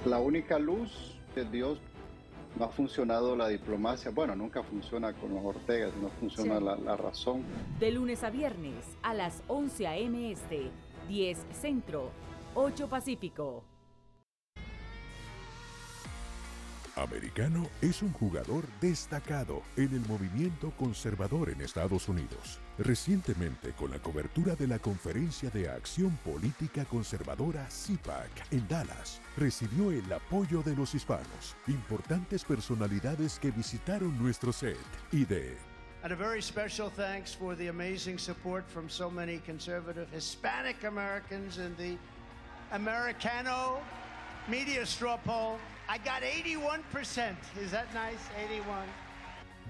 [0.06, 1.78] La única luz de Dios
[2.58, 4.10] no ha funcionado la diplomacia.
[4.10, 6.64] Bueno, nunca funciona con los Ortegas, no funciona Sí.
[6.64, 7.42] la, la razón.
[7.78, 10.32] De lunes a viernes a las 11 a.m.
[10.32, 10.70] Este,
[11.08, 12.10] 10 Centro,
[12.54, 13.62] 8 Pacífico.
[17.02, 22.60] Americano es un jugador destacado en el movimiento conservador en Estados Unidos.
[22.78, 29.90] Recientemente, con la cobertura de la Conferencia de Acción Política Conservadora CIPAC en Dallas, recibió
[29.90, 34.76] el apoyo de los hispanos, importantes personalidades que visitaron nuestro set
[35.12, 35.56] y de
[36.04, 41.58] And a very special thanks for the amazing support from so many conservative Hispanic Americans
[41.58, 41.96] in the
[42.70, 43.80] Americano
[44.48, 45.58] media straw poll.
[45.88, 47.34] I got 81%.
[47.62, 48.20] Is that nice?
[48.36, 48.86] 81.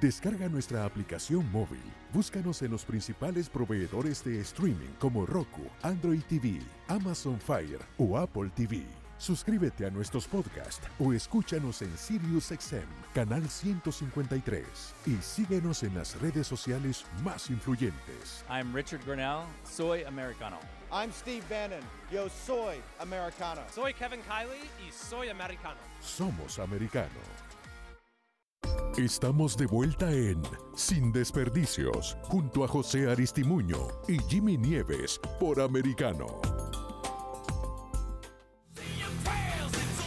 [0.00, 1.82] Descarga nuestra aplicación móvil.
[2.12, 8.50] Búscanos en los principales proveedores de streaming como Roku, Android TV, Amazon Fire o Apple
[8.54, 8.84] TV.
[9.18, 14.64] Suscríbete a nuestros podcasts o escúchanos en SiriusXM, canal 153.
[15.06, 18.44] Y síguenos en las redes sociales más influyentes.
[18.48, 20.58] I'm Richard Grinnell, soy americano.
[20.90, 21.82] I'm Steve Bannon.
[22.10, 23.60] Yo soy Americano.
[23.74, 25.76] Soy Kevin Kiley y soy americano.
[26.00, 27.08] Somos americano.
[28.96, 30.42] Estamos de vuelta en
[30.74, 36.40] Sin Desperdicios, junto a José Aristimuño y Jimmy Nieves por Americano.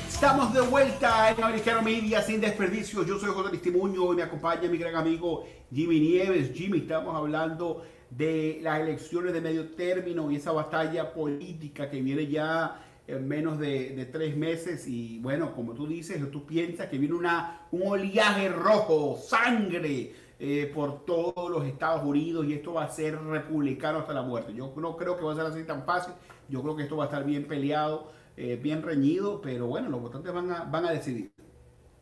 [0.07, 3.03] Estamos de vuelta en Americano Media sin desperdicio.
[3.03, 6.51] Yo soy José Aristimuño y me acompaña mi gran amigo Jimmy Nieves.
[6.53, 12.27] Jimmy, estamos hablando de las elecciones de medio término y esa batalla política que viene
[12.27, 14.87] ya en menos de, tres meses.
[14.87, 20.71] Y bueno, como tú dices, tú piensas que viene una, un oleaje rojo, sangre eh,
[20.73, 24.53] por todos los Estados Unidos y esto va a ser republicano hasta la muerte.
[24.53, 26.13] Yo no creo que va a ser así tan fácil.
[26.49, 30.01] Yo creo que esto va a estar bien peleado, eh, bien reñido, pero bueno, los
[30.01, 31.31] votantes van a, van a decidir.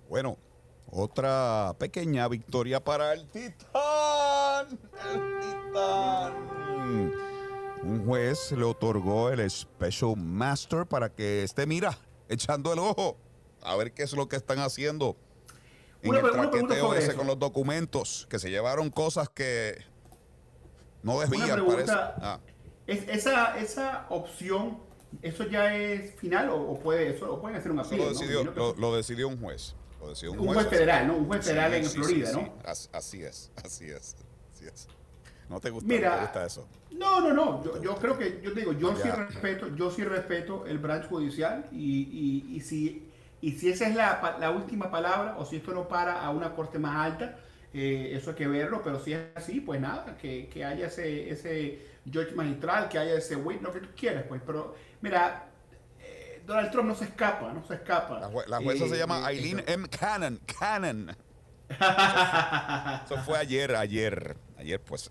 [0.10, 0.38] Bueno,
[0.88, 3.70] otra pequeña victoria para el Titán.
[7.84, 13.18] Un juez le otorgó el Special Master para que esté, mira, echando el ojo
[13.62, 15.16] a ver qué es lo que están haciendo
[16.02, 17.18] en Una el traqueteo ese eso.
[17.18, 19.78] con los documentos, que se llevaron cosas que
[21.04, 21.92] no debían, parece.
[21.94, 22.40] Ah.
[22.88, 24.80] ¿es, esa, esa opción,
[25.22, 28.06] ¿eso ya es final o, o puede, eso, o pueden hacer un apelo?
[28.06, 28.20] lo ¿no?
[28.20, 29.76] decidió, que- lo, lo decidió un juez.
[30.02, 31.16] Lo decidió un, Un juez federal, ¿no?
[31.18, 32.42] Un juez federal en sí, Florida, sí, ¿no?
[32.46, 32.52] sí.
[32.66, 34.16] As- Así es, así es,
[34.54, 34.88] así es.
[35.50, 36.68] ¿No te gusta, Mira, no te gusta eso?
[36.92, 37.64] No, no, no.
[37.64, 41.08] Yo, yo creo que, yo te digo, yo sí respeto, yo sí respeto el branch
[41.08, 42.02] judicial y,
[42.50, 43.10] y, y si,
[43.42, 46.54] y si esa es la, la última palabra o si esto no para a una
[46.54, 47.38] corte más alta,
[47.74, 51.30] eh, eso hay que verlo, pero si es así, pues nada, que, que haya ese,
[51.30, 54.42] ese judge magistral, que haya ese wit, lo que tú quieras, pues.
[54.46, 55.48] Pero, mira,
[56.02, 58.20] eh, Donald Trump no se escapa, no se escapa.
[58.20, 59.88] La, jue- la jueza Eh, se llama de- Eileen M.
[59.90, 60.40] Cannon.
[60.60, 61.16] Cannon.
[63.06, 65.10] Eso fue ayer, ayer, ayer pues.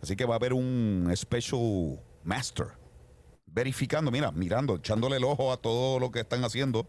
[0.00, 2.68] Así que va a haber un special master
[3.46, 6.86] verificando, mira, mirando, echándole el ojo a todo lo que están haciendo.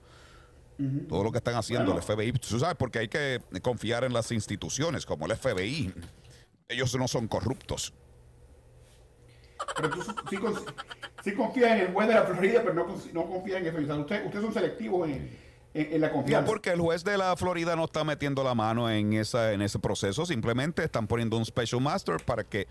[1.10, 2.05] Todo lo que están haciendo Bueno.
[2.07, 2.31] el FBI.
[2.33, 5.91] Tú sabes, porque hay que confiar en las instituciones como el FBI.
[6.69, 7.93] Ellos no son corruptos.
[9.75, 10.38] Pero tú sí,
[11.23, 13.99] sí confías en el juez de la Florida, pero no, no confías en eso.
[13.99, 15.36] Usted- ustedes son selectivos en,
[15.81, 16.45] en- en la No, confianza.
[16.45, 19.79] porque el juez de la Florida no está metiendo la mano en, esa, en ese
[19.79, 22.67] proceso, simplemente están poniendo un special master para que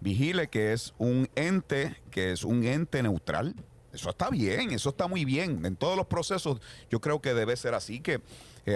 [0.00, 3.54] vigile que es un ente, que es un ente neutral.
[3.92, 5.64] Eso está bien, eso está muy bien.
[5.64, 8.20] En todos los procesos yo creo que debe ser así, que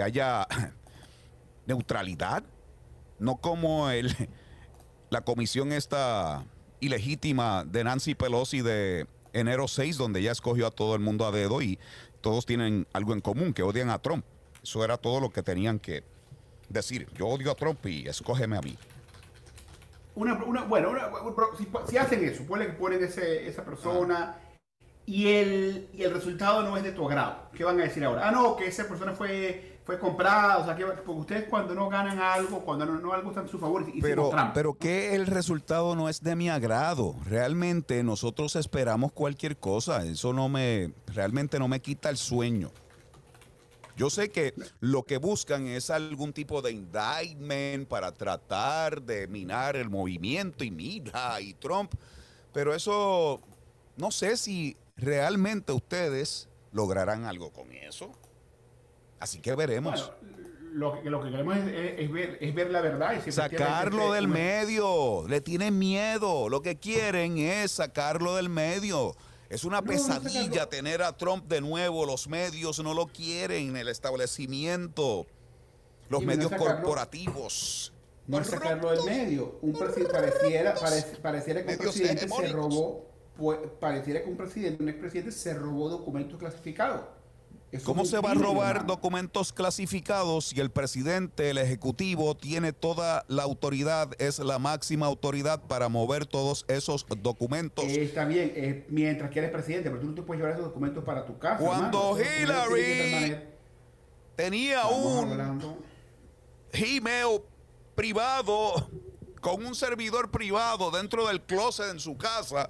[0.03, 0.47] haya
[1.65, 2.43] neutralidad,
[3.19, 4.13] no como el,
[5.09, 6.45] la comisión esta
[6.79, 11.31] ilegítima de Nancy Pelosi de enero 6, donde ella escogió a todo el mundo a
[11.31, 11.79] dedo y
[12.23, 14.25] todos tienen algo en común, que odian a Trump.
[14.63, 16.03] Eso era todo lo que tenían que
[16.69, 17.05] decir.
[17.17, 18.77] Yo odio a Trump y escógeme a mí.
[20.15, 21.09] Una, una- bueno, una-
[21.57, 24.37] si, si hacen eso, ponle que ponen ese, esa persona
[25.05, 28.29] y, el, y el resultado no es de tu agrado, ¿qué van a decir ahora?
[28.29, 31.89] Ah, no, que esa persona fue, fue comprada, o sea, que, porque ustedes cuando no
[31.89, 34.53] ganan algo, cuando no, no algo está en su favor, hicimos Pero, trampa.
[34.53, 37.15] pero que el resultado no es de mi agrado.
[37.25, 40.05] Realmente nosotros esperamos cualquier cosa.
[40.05, 42.71] Eso no me, realmente no me quita el sueño.
[43.95, 49.75] Yo sé que lo que buscan es algún tipo de indictment para tratar de minar
[49.75, 51.93] el movimiento y mira y Trump,
[52.53, 53.39] pero eso
[53.95, 58.11] no sé si realmente ustedes lograrán algo con eso.
[59.23, 60.11] Así que veremos.
[60.73, 63.25] lo, que, lo que queremos es, ver, es ver la verdad.
[63.25, 65.25] Y sacarlo del medio.
[65.29, 66.49] Le tienen miedo.
[66.49, 69.15] Lo que quieren es sacarlo del medio.
[69.49, 72.05] Es una pesadilla tener a Trump de nuevo.
[72.05, 73.77] Los medios no lo quieren.
[73.77, 75.25] El establecimiento.
[76.09, 77.93] Los medios corporativos.
[78.27, 79.57] No es sacarlo del medio.
[79.61, 80.75] Un pareciera,
[81.21, 83.07] pareciera que un presidente se robó.
[83.79, 87.22] Pareciera que un presidente, un expresidente se robó documentos clasificados.
[87.81, 93.43] ¿Cómo se va a robar documentos clasificados si el presidente, el ejecutivo, tiene toda la
[93.43, 97.85] autoridad, es la máxima autoridad para mover todos esos documentos?
[97.85, 101.25] está bien, mientras que eres presidente, pero tú no te puedes llevar esos documentos para
[101.25, 101.57] tu casa.
[101.57, 103.37] Cuando Hillary
[104.35, 105.77] tenía un
[106.73, 107.41] email
[107.95, 108.89] privado
[109.41, 112.69] con un servidor privado dentro del closet en su casa,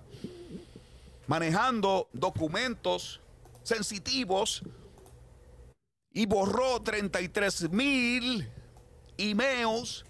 [1.28, 3.20] manejando documentos
[3.64, 4.64] sensitivos
[6.14, 8.50] y borró 33 mil
[9.18, 10.06] emails.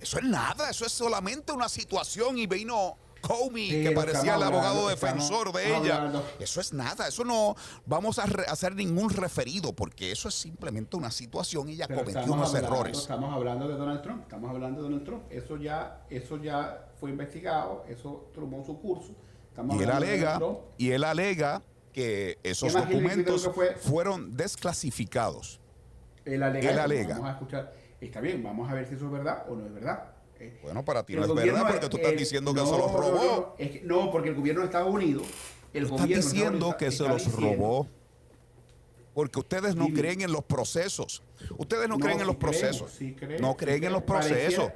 [0.00, 4.88] Eso es nada, eso es solamente una situación y vino Comey, que parecía el abogado
[4.88, 6.12] defensor de ella.
[6.38, 7.56] Eso es nada, eso no
[7.86, 12.54] vamos a hacer ningún referido, porque eso es simplemente una situación y ella cometió unos
[12.54, 12.98] errores.
[12.98, 15.22] Estamos hablando de Donald Trump, estamos hablando de Donald Trump.
[15.30, 19.14] Eso ya, eso ya fue investigado, eso tomó su curso.
[19.78, 20.38] y él alega,
[20.76, 21.62] y él alega
[21.94, 23.48] que esos documentos
[23.80, 25.60] fueron desclasificados.
[26.24, 27.14] Él alega.
[27.14, 27.72] Vamos a escuchar.
[28.00, 30.10] Está bien, vamos a ver si eso es verdad o no es verdad.
[30.40, 33.56] Eh, bueno, para ti no es verdad porque tú estás diciendo que se los robó.
[33.84, 35.26] No, porque el gobierno de Estados Unidos.
[35.72, 37.88] El estás diciendo que se los robó.
[39.14, 41.22] Porque ustedes no creen en los procesos.
[41.56, 42.98] Ustedes no, creen en los procesos.
[43.38, 44.72] no creen en los procesos.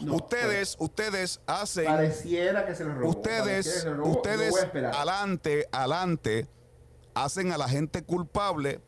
[0.00, 1.86] ustedes, ustedes hacen.
[1.86, 3.10] Pareciera que se los robó.
[3.10, 4.54] Ustedes, ustedes,
[4.94, 6.46] adelante, adelante
[7.24, 8.80] hacen a la gente culpable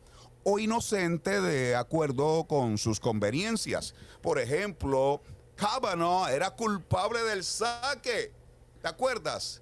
[0.43, 3.93] o inocente de acuerdo con sus conveniencias.
[4.21, 5.21] Por ejemplo,
[5.55, 8.33] Kavanaugh era culpable del saque.
[8.81, 9.61] ¿Te acuerdas?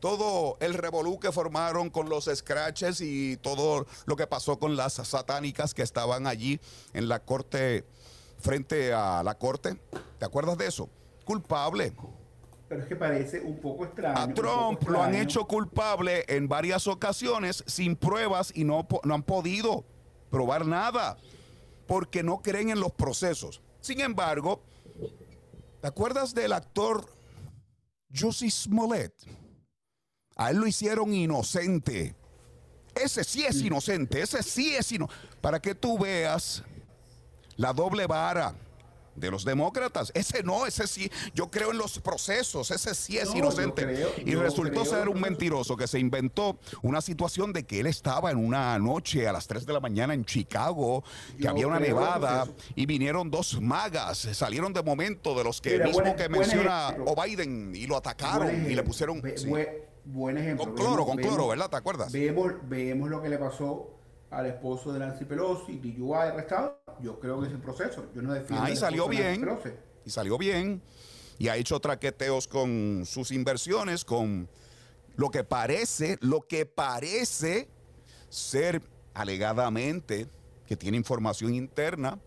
[0.00, 4.94] Todo el revolú que formaron con los scratches y todo lo que pasó con las
[4.94, 6.60] satánicas que estaban allí
[6.92, 7.84] en la corte,
[8.40, 9.80] frente a la corte.
[10.18, 10.88] ¿Te acuerdas de eso?
[11.24, 11.94] Culpable
[12.72, 14.18] pero es que parece un poco extraño.
[14.18, 19.22] A Trump lo han hecho culpable en varias ocasiones sin pruebas y no, no han
[19.22, 19.84] podido
[20.30, 21.18] probar nada
[21.86, 23.60] porque no creen en los procesos.
[23.82, 24.62] Sin embargo,
[25.82, 27.04] ¿te acuerdas del actor
[28.10, 29.12] Jussie Smollett?
[30.36, 32.16] A él lo hicieron inocente.
[32.94, 35.28] Ese sí es inocente, ese sí es inocente.
[35.42, 36.64] Para que tú veas
[37.56, 38.54] la doble vara
[39.14, 40.10] de los demócratas.
[40.14, 44.06] Ese no, ese sí, yo creo en los procesos, ese sí es inocente.
[44.24, 48.38] y resultó ser un mentiroso que se inventó una situación de que él estaba en
[48.38, 51.04] una noche a las 3 de la mañana en Chicago,
[51.38, 56.14] que había una nevada y vinieron dos magas, salieron de momento de los que mismo
[56.16, 59.22] que menciona o Biden y lo atacaron y le pusieron...
[60.04, 60.64] buen ejemplo.
[60.64, 61.70] Con cloro, con cloro, ¿verdad?
[61.70, 62.10] ¿Te acuerdas?
[62.10, 64.01] Vemos, vemos lo que le pasó
[64.32, 68.06] al esposo de Nancy Pelosi, DUI arrestado, yo creo que es el proceso.
[68.14, 68.64] Yo no defiendo.
[68.64, 69.46] Ah, y salió bien.
[70.04, 70.82] Y salió bien.
[71.38, 74.48] Y ha hecho traqueteos con sus inversiones, con
[75.16, 77.68] lo que parece, lo que parece
[78.30, 80.28] ser alegadamente
[80.66, 82.18] que tiene información interna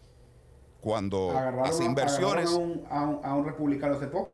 [0.81, 2.49] cuando hace inversiones.
[2.89, 4.31] A un, republicano hace poco.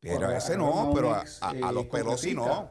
[0.00, 2.70] Pero a ese no, pero a, a, los Pelosi no.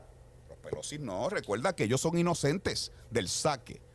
[0.49, 1.29] Los Pelosi no.
[1.29, 3.88] Recuerda que ellos son inocentes del saque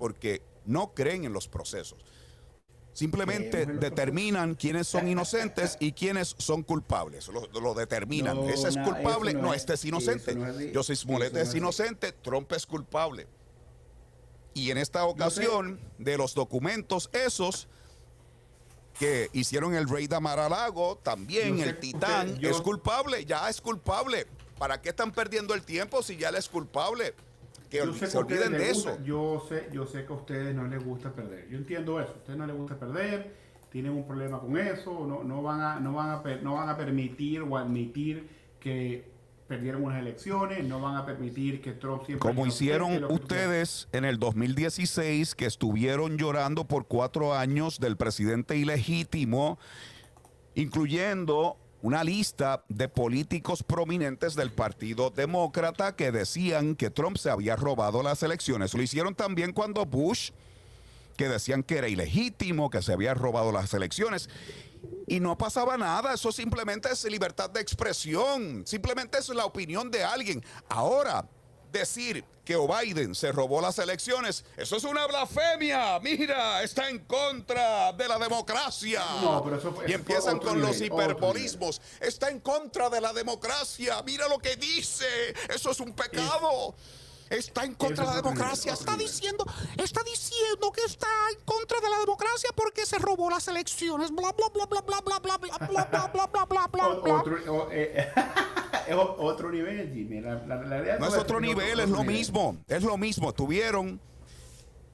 [0.00, 1.98] porque no creen en los procesos.
[2.94, 7.28] Simplemente determinan quiénes son inocentes y quiénes son culpables.
[7.28, 8.38] Lo, determinan.
[8.48, 10.72] Ese es culpable, no, este es inocente.
[10.72, 13.28] Yo soy Smollett es, inocente, Trump es culpable.
[14.54, 17.68] Y en esta ocasión, de los documentos esos
[18.98, 24.26] que hicieron el rey de Amaralago, también el titán es culpable, ya es culpable.
[24.58, 27.14] ¿Para qué están perdiendo el tiempo si ya él es culpable?
[27.70, 28.98] Que se olviden de eso.
[29.04, 31.48] yo sé, yo sé que a ustedes no les gusta perder.
[31.48, 32.12] Yo entiendo eso.
[32.12, 33.32] A ustedes no les gusta perder,
[33.70, 36.76] tienen un problema con eso, no, no, van, a, no, van, a, no van a
[36.76, 39.08] permitir o admitir que
[39.46, 42.20] perdieron unas elecciones, no van a permitir que Trump siempre...
[42.20, 49.58] Como hicieron ustedes en el 2016, que estuvieron llorando por cuatro años del presidente ilegítimo,
[50.54, 57.56] incluyendo una lista de políticos prominentes del Partido Demócrata que decían que Trump se había
[57.56, 58.74] robado las elecciones.
[58.74, 60.30] Lo hicieron también cuando Bush
[61.16, 64.30] que decían que era ilegítimo, que se había robado las elecciones.
[65.06, 70.02] Y no pasaba nada, eso simplemente es libertad de expresión, simplemente es la opinión de
[70.02, 70.42] alguien.
[70.70, 71.28] Ahora,
[71.72, 75.98] decir que Biden se robó las elecciones, eso es una blasfemia.
[76.00, 79.04] Mira, está en contra de la democracia.
[79.22, 81.80] No, pero eso fue- y fue empiezan con los nivel, hiperbolismos.
[82.00, 84.02] Está en contra de la democracia.
[84.04, 85.06] Mira lo que dice.
[85.48, 86.74] Eso es un pecado.
[87.28, 88.72] Está en contra de la democracia.
[88.72, 89.46] Está diciendo,
[89.76, 94.10] está diciendo que está en contra de la democracia porque se robó las elecciones.
[94.10, 97.22] Bla bla bla bla bla bla bla bla bla bla bla bla bla bla
[98.90, 100.20] Es otro nivel, Jimmy.
[100.20, 102.14] La, la- la realidad No es otro nivel, otro es lo nivel.
[102.16, 102.56] mismo.
[102.66, 103.32] Es lo mismo.
[103.32, 104.00] Tuvieron.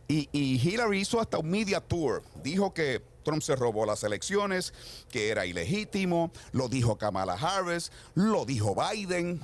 [0.09, 2.23] Y, y Hillary hizo hasta un media tour.
[2.43, 4.73] Dijo que Trump se robó las elecciones,
[5.09, 6.31] que era ilegítimo.
[6.53, 9.41] Lo dijo Kamala Harris, lo dijo Biden.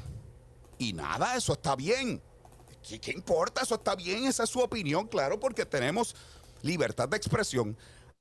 [0.79, 2.21] Y nada, eso está bien.
[2.89, 3.63] ¿Qué, qué importa?
[3.63, 6.15] Eso está bien, esa es su opinión, claro, porque tenemos
[6.63, 7.77] libertad de expresión.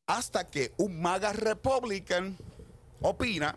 [0.07, 2.37] Hasta que un MAGA Republican
[3.01, 3.55] opina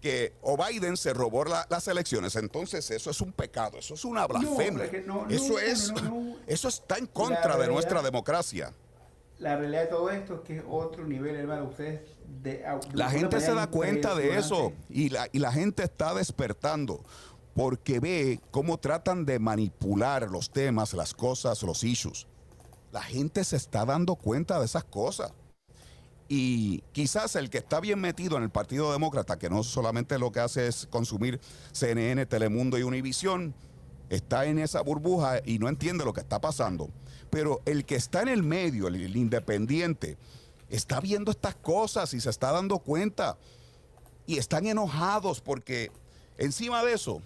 [0.00, 2.34] que o Biden se robó la- las elecciones.
[2.36, 4.90] Entonces eso es un pecado, eso es una blasfemia.
[5.06, 5.92] no, no, eso no, es,
[6.46, 8.72] eso está en contra de nuestra democracia.
[9.38, 11.64] La realidad de todo esto es que es otro nivel, hermano.
[11.68, 12.00] Ustedes.
[12.42, 16.14] De, de La gente se da cuenta de eso y la, y la gente está
[16.14, 17.02] despertando
[17.54, 22.26] porque ve cómo tratan de manipular los temas, las cosas, los issues.
[22.92, 25.32] La gente se está dando cuenta de esas cosas.
[26.32, 30.30] Y quizás el que está bien metido en el Partido Demócrata, que no solamente lo
[30.30, 31.40] que hace es consumir
[31.72, 33.52] CNN, Telemundo y Univisión,
[34.10, 36.88] está en esa burbuja y no entiende lo que está pasando.
[37.30, 40.18] Pero el que está en el medio, el, independiente,
[40.68, 43.36] está viendo estas cosas y se está dando cuenta.
[44.24, 45.90] Y están enojados porque
[46.38, 47.22] encima de eso,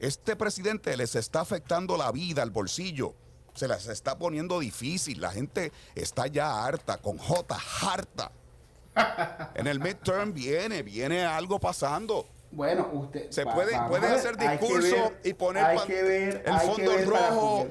[0.00, 3.14] este presidente les está afectando la vida, el bolsillo.
[3.54, 5.20] Se las está poniendo difícil.
[5.20, 8.32] La gente está ya harta, con J, harta.
[9.54, 12.26] En el midterm viene, viene algo pasando.
[12.52, 13.30] Bueno, usted.
[13.30, 17.68] Se va- puede, a hacer discurso ver- y poner ver- el fondo rojo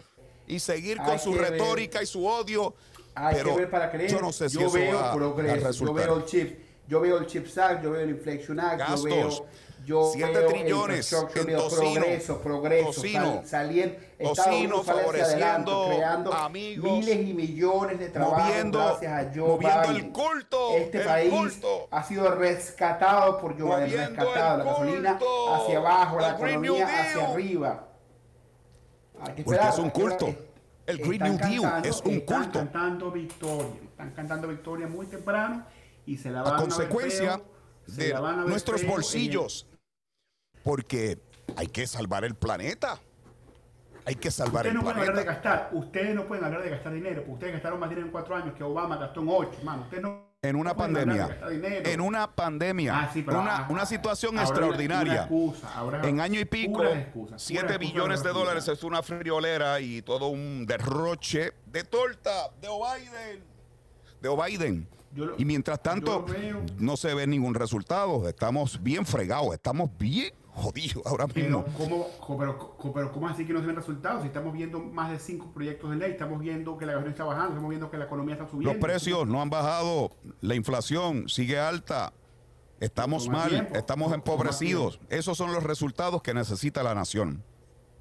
[0.47, 1.51] y seguir Hay con su ver.
[1.51, 2.73] retórica y su odio.
[3.15, 4.09] Hay pero que ver para creer.
[4.09, 5.95] yo no sé si yo eso veo va a progreso, yo resultar.
[6.05, 9.03] veo el chip, yo veo el Chips Act, yo veo el Inflation Act, Gastos.
[9.03, 9.45] yo veo,
[9.85, 11.93] yo Siete veo trillones infrastructure en tocino.
[11.93, 13.21] progreso, progreso, Tocino.
[13.21, 15.41] sal- saliendo, Tocino favoreciendo
[15.83, 20.05] adelante, creando amigos, miles y millones de trabajos moviendo- gracias a Joe moviendo Biden.
[20.05, 21.87] el culto, Este el país culto.
[21.91, 25.19] ha sido rescatado por Joe Biden, rescatado, la gasolina
[25.55, 27.85] hacia abajo, la economía hacia arriba.
[29.13, 30.35] Porque esperar, es un culto.
[30.85, 32.59] El Green están New Deal es un están culto.
[32.59, 33.67] cantando victoria.
[33.91, 35.65] Están cantando victoria muy temprano
[36.05, 37.39] y se la van a consecuencia
[37.95, 38.13] de
[38.47, 39.67] nuestros el- bolsillos.
[40.63, 41.19] Porque
[41.55, 42.99] hay que salvar el planeta.
[44.05, 45.49] Hay que salvar Ustedes el no pueden hablar de planeta.
[45.49, 45.69] gastar.
[45.73, 47.23] Ustedes no pueden hablar de gastar dinero.
[47.27, 49.59] Ustedes gastaron más dinero en cuatro años que Obama gastó en ocho.
[49.83, 50.29] Ustedes no.
[50.41, 51.37] En una no pandemia.
[51.83, 52.97] En una pandemia.
[52.97, 55.11] Ah, sí, pero, una, ah, una situación ahora extraordinaria.
[55.13, 58.73] una excusa, ahora en año y pico, puras excusas, 7 puras billones de dólares la
[58.73, 63.43] es una friolera y todo un derroche de torta de Biden.
[64.21, 64.87] De Biden.
[65.15, 66.25] Lo- y mientras tanto,
[66.77, 68.27] no se ve ningún resultado.
[68.29, 71.63] Estamos bien fregados, estamos bien jodidos ahora mismo.
[71.65, 74.21] Pero ¿cómo, co- pero, co- pero ¿cómo así que no se ven resultados?
[74.21, 77.23] Si estamos viendo más de cinco proyectos de ley, estamos viendo que la gasolina está
[77.23, 78.73] bajando, estamos viendo que la economía está subiendo.
[78.73, 82.13] Los precios no han bajado, la inflación sigue alta,
[82.79, 84.99] estamos Toma mal, tiempo, estamos empobrecidos.
[85.09, 87.43] Esos son los resultados que necesita la nación.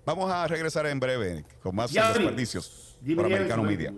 [0.04, 3.62] Vamos a regresar en breve con más desperdicios por Americano.
[3.62, 3.94] Media.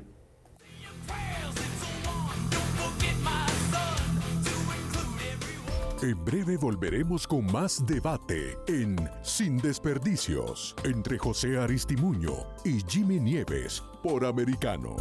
[6.03, 12.32] En breve volveremos con más debate en Sin Desperdicios entre José Aristimuño
[12.64, 14.96] y Jimmy Nieves por Americano.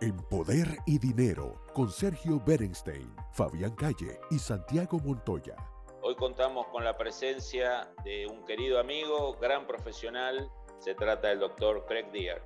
[0.00, 5.54] En Poder y Dinero con Sergio Berenstein, Fabián Calle y Santiago Montoya.
[6.02, 10.50] Hoy contamos con la presencia de un querido amigo, gran profesional.
[10.80, 12.42] Se trata del doctor Craig Deer.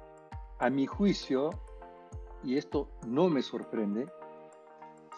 [0.59, 1.49] A mi juicio,
[2.45, 4.07] y esto no me sorprende,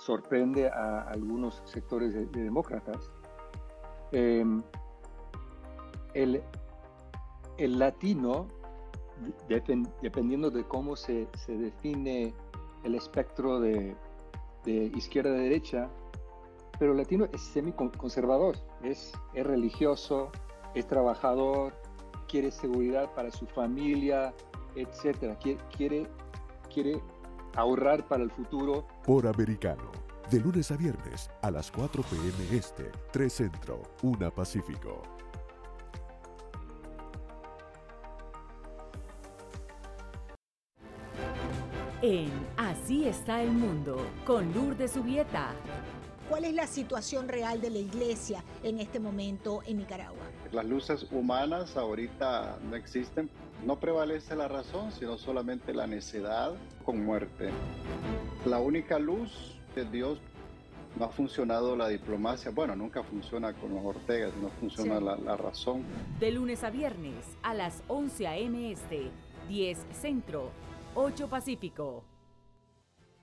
[0.01, 3.11] sorprende a algunos sectores de, de demócratas,
[4.13, 4.45] eh,
[6.15, 6.43] el,
[7.59, 8.49] el latino,
[9.49, 12.35] depen- dependiendo de cómo se, se define
[12.83, 13.95] el espectro de,
[14.65, 15.89] de izquierda a derecha,
[16.79, 20.31] pero el latino es semiconservador, es, es religioso,
[20.75, 21.75] es trabajador,
[22.27, 24.33] quiere seguridad para su familia,
[24.75, 25.37] etcétera.
[25.77, 26.07] Quiere,
[26.73, 27.03] quiere
[27.55, 28.87] ahorrar para el futuro.
[29.05, 29.91] Por Americano,
[30.31, 32.57] de lunes a viernes a las 4 p.m.
[32.57, 35.03] Este, 3 Centro, 1 Pacífico.
[42.03, 45.53] en Así está el mundo con Lourdes Subieta.
[46.29, 50.23] ¿Cuál es la situación real de la iglesia en este momento en Nicaragua?
[50.53, 53.29] Las luces humanas ahorita no existen.
[53.65, 56.53] No prevalece la razón, sino solamente la necedad
[56.85, 57.51] con muerte.
[58.47, 60.19] La única luz de Dios
[60.99, 62.51] no ha funcionado la diplomacia.
[62.51, 65.05] Bueno, nunca funciona con los Ortegas, no funciona Sí.
[65.05, 65.85] la, la razón.
[66.19, 68.73] De lunes a viernes a las 11 a.m.
[68.73, 69.11] este,
[69.49, 70.51] 10 Centro,
[70.95, 72.03] 8 Pacífico.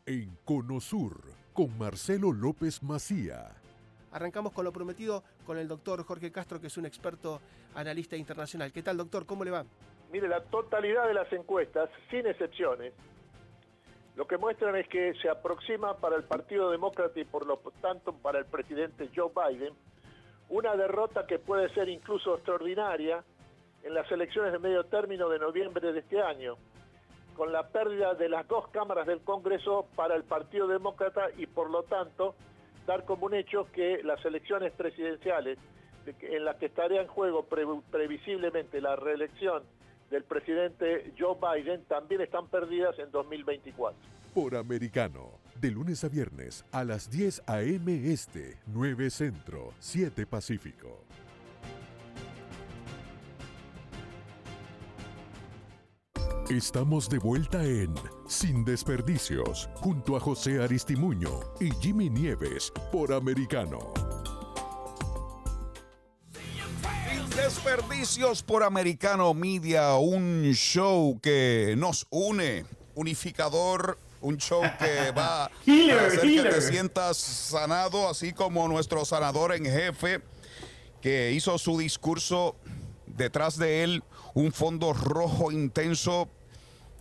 [0.06, 3.56] En Conosur, con Marcelo López Macía.
[4.12, 7.42] Arrancamos con lo prometido con el doctor Jorge Castro, que es un experto
[7.76, 8.72] analista internacional.
[8.72, 9.26] ¿Qué tal, doctor?
[9.26, 9.66] ¿Cómo le va?
[10.12, 12.93] Mire, la totalidad de las encuestas, sin excepciones,
[14.16, 18.14] lo que muestran es que se aproxima para el Partido Demócrata y por lo tanto
[18.14, 19.74] para el presidente Joe Biden
[20.49, 23.24] una derrota que puede ser incluso extraordinaria
[23.84, 26.55] en las elecciones de medio término de noviembre de este año,
[27.36, 31.70] con la pérdida de las dos cámaras del Congreso para el Partido Demócrata y por
[31.70, 32.34] lo tanto
[32.88, 35.60] dar como un hecho que las elecciones presidenciales
[36.22, 39.64] en las que estaría en juego pre- previsiblemente la reelección
[40.10, 43.97] del presidente Joe Biden también están perdidas en 2024.
[44.34, 48.12] Por Americano, de lunes a viernes a las 10 a.m.
[48.12, 51.08] Este, 9 Centro, 7 Pacífico.
[56.49, 57.93] Estamos de vuelta en
[58.26, 63.91] Sin Desperdicios, junto a José Aristimuño y Jimmy Nieves por Americano.
[67.38, 72.66] Desperdicios por Americano Media, un show que nos une,
[72.96, 79.06] unificador, un show que va Healer, a hacer que te sientas sanado, así como nuestro
[79.06, 80.22] sanador en jefe,
[81.00, 82.56] que hizo su discurso
[83.06, 86.30] detrás de él, un fondo rojo intenso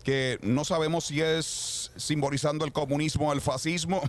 [0.05, 4.03] que no sabemos si es simbolizando el comunismo o el fascismo,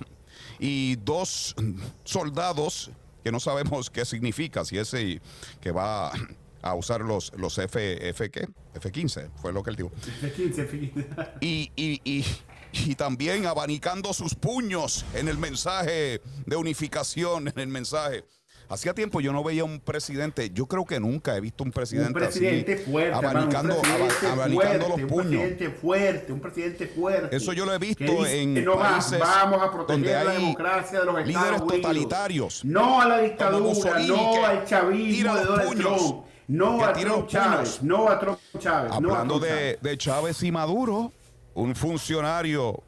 [0.59, 1.55] y dos
[2.03, 2.91] soldados
[3.27, 5.19] que no sabemos qué significa, si ese
[5.59, 6.13] que va
[6.61, 8.47] a usar los, los F, F, ¿qué?
[8.73, 9.91] F-15, fue lo que él dijo.
[10.21, 11.37] F15, F15.
[11.41, 12.25] Y, y, y,
[12.71, 18.23] y también abanicando sus puños en el mensaje de unificación, en el mensaje.
[18.69, 22.09] Hacía tiempo yo no veía un presidente, yo creo que nunca he visto un presidente,
[22.09, 25.29] Un presidente así, fuerte, hermano, abanicando, un presidente aba- abanicando fuerte, los Un puños.
[25.41, 27.35] presidente fuerte, un presidente fuerte.
[27.35, 30.37] Eso yo lo he visto dice en no países vamos a donde proteger la hay
[30.41, 31.81] democracia de los Estados líderes Unidos.
[31.81, 32.65] totalitarios.
[32.65, 37.81] No a la dictadura, no al chavismo de Donald puños, Trump, no a Trump Chávez,
[37.83, 38.89] no a Trump Chávez.
[38.89, 39.77] no a Hablando Trump Chávez.
[39.81, 41.13] de, de Chávez y Maduro,
[41.53, 42.83] un funcionario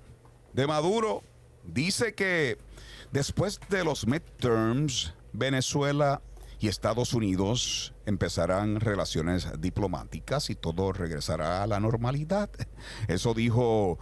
[0.51, 1.23] de Maduro
[1.63, 2.57] dice que
[3.11, 6.21] después de los midterms, Venezuela
[6.59, 12.49] y Estados Unidos empezarán relaciones diplomáticas y todo regresará a la normalidad.
[13.07, 13.97] Eso dijo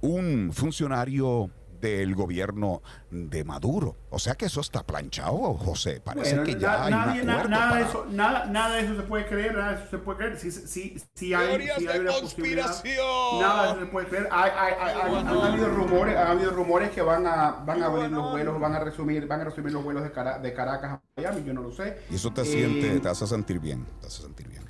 [0.00, 1.50] un funcionario
[1.80, 3.96] del gobierno de Maduro.
[4.10, 6.00] O sea que eso está planchado, José.
[6.00, 8.46] Parece Bueno, que na- ya hay nadie- un na- acuerdo nada, de para- eso, nada,
[8.46, 10.38] nada de eso se puede creer, nada de eso se puede creer.
[10.38, 13.40] Si, si, si hay, Teorías si hay de una posibilidad, conspiración.
[13.40, 14.28] nada de eso se puede creer.
[14.30, 17.86] Hay, hay, hay- hay- han habido rumores, han habido rumores que van a, van a
[17.86, 20.92] abrir los vuelos, van a resumir, van a resumir los vuelos de, Cara- de Caracas
[20.92, 21.44] a Miami.
[21.44, 21.98] Yo no lo sé.
[22.10, 24.60] Y eso te Eh, siente, te hace sentir bien, te hace sentir bien.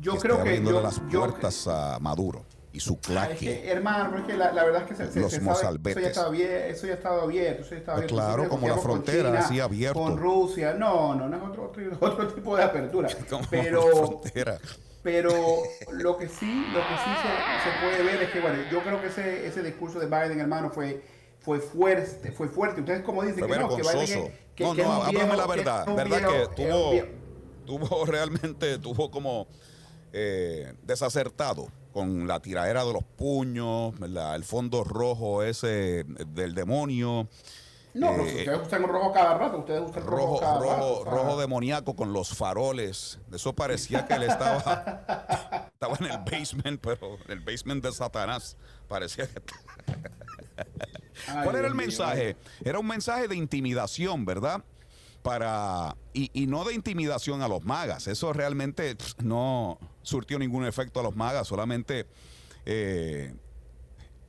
[0.00, 3.36] Yo esté creo que yo, las yo- puertas a Maduro y su Ah, es claque.
[3.38, 5.90] que, hermano, pero es que la, la verdad es que se, se- Los se sabe-
[5.90, 8.14] eso ya estaba bien, eso ya estaba abierto, eso ya estaba Ah, abierto.
[8.14, 9.98] claro, como la frontera, China, así abierto.
[10.00, 13.08] Con Rusia, no, no, no es otro, otro, otro tipo de apertura.
[13.50, 14.20] Pero,
[15.02, 15.32] pero
[15.92, 19.00] lo que sí, lo que sí se, se puede ver es que, bueno, yo creo
[19.00, 21.02] que ese, ese discurso de Biden, hermano, fue,
[21.40, 22.80] fue fuerte, fue fuerte.
[22.80, 24.10] Ustedes como dicen Fue que no, que Biden es,
[24.54, 25.88] que, no, que no, viejo- la que es verdad.
[25.88, 26.92] un verdad viejo- que tuvo,
[27.88, 29.46] tuvo realmente, tuvo como
[30.12, 34.34] eh, desacertado con la tiradera de los puños, ¿verdad?
[34.36, 37.28] el fondo rojo ese del demonio.
[37.92, 41.16] No, pero Eh, ustedes usan rojo cada rato, ustedes usan rojo, rojo, cada rojo, rato.
[41.16, 43.18] rojo demoníaco con los faroles.
[43.32, 48.56] Eso parecía que él estaba, estaba en el basement, pero en el basement de Satanás.
[48.86, 49.42] Parecía que.
[51.26, 52.36] Ay, ¿Cuál era el mensaje?
[52.64, 54.62] Era un mensaje de intimidación, ¿verdad?
[55.22, 55.96] Para.
[56.12, 58.06] Y, no de intimidación a los magas.
[58.06, 62.06] Eso realmente no surtió ningún efecto a los magas, solamente.
[62.66, 63.34] eh,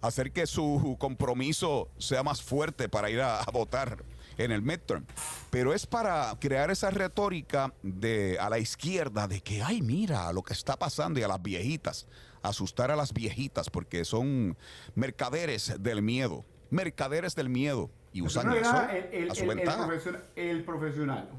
[0.01, 4.03] hacer que su compromiso sea más fuerte para ir a, a votar
[4.37, 5.05] en el midterm.
[5.49, 10.43] Pero es para crear esa retórica de a la izquierda de que, ay, mira lo
[10.43, 12.07] que está pasando y a las viejitas,
[12.41, 14.57] asustar a las viejitas porque son
[14.95, 19.55] mercaderes del miedo, mercaderes del miedo y usan eso el, el- a su el- el
[19.57, 19.85] ventaja.
[19.87, 21.29] profesional, el profesional,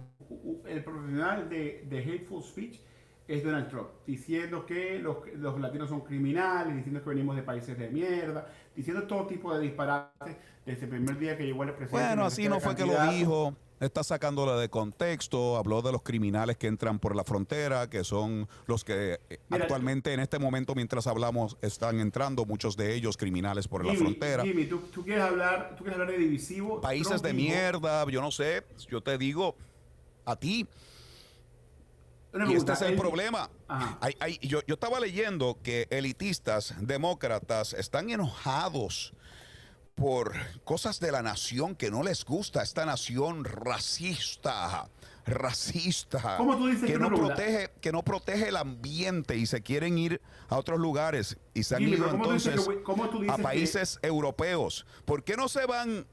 [0.67, 2.81] el profesional de, de hateful speech
[3.29, 7.79] es Donald Trump, diciendo que los, los, latinos son criminales, diciendo que venimos de países
[7.79, 12.07] de mierda, diciendo todo tipo de disparates desde el primer día que llegó el presidente.
[12.07, 13.55] Bueno, así no fue que lo dijo.
[13.83, 18.49] Está sacándola de contexto, habló de los criminales que entran por la frontera, que son
[18.67, 23.67] los que eh, actualmente en este momento, mientras hablamos, están entrando muchos de ellos criminales
[23.67, 24.45] por la frontera.
[24.45, 26.81] Jimmy, ¿tú, quieres hablar, ¿tú quieres hablar de divisivo?
[26.81, 29.57] Países de mierda, yo no sé, yo te digo
[30.27, 30.65] a ti,
[32.49, 33.51] y este es el problema.
[34.43, 39.13] yo, yo, estaba leyendo que elitistas, demócratas, están enojados
[39.95, 40.35] por
[40.65, 44.89] cosas de la nación que no les gusta, esta nación racista,
[45.27, 46.39] racista,
[46.87, 51.37] que, no protege, que no protege el ambiente y se quieren ir a otros lugares
[51.55, 52.61] y se han ido entonces
[53.29, 54.87] a países europeos.
[55.05, 56.07] ¿Por qué no se van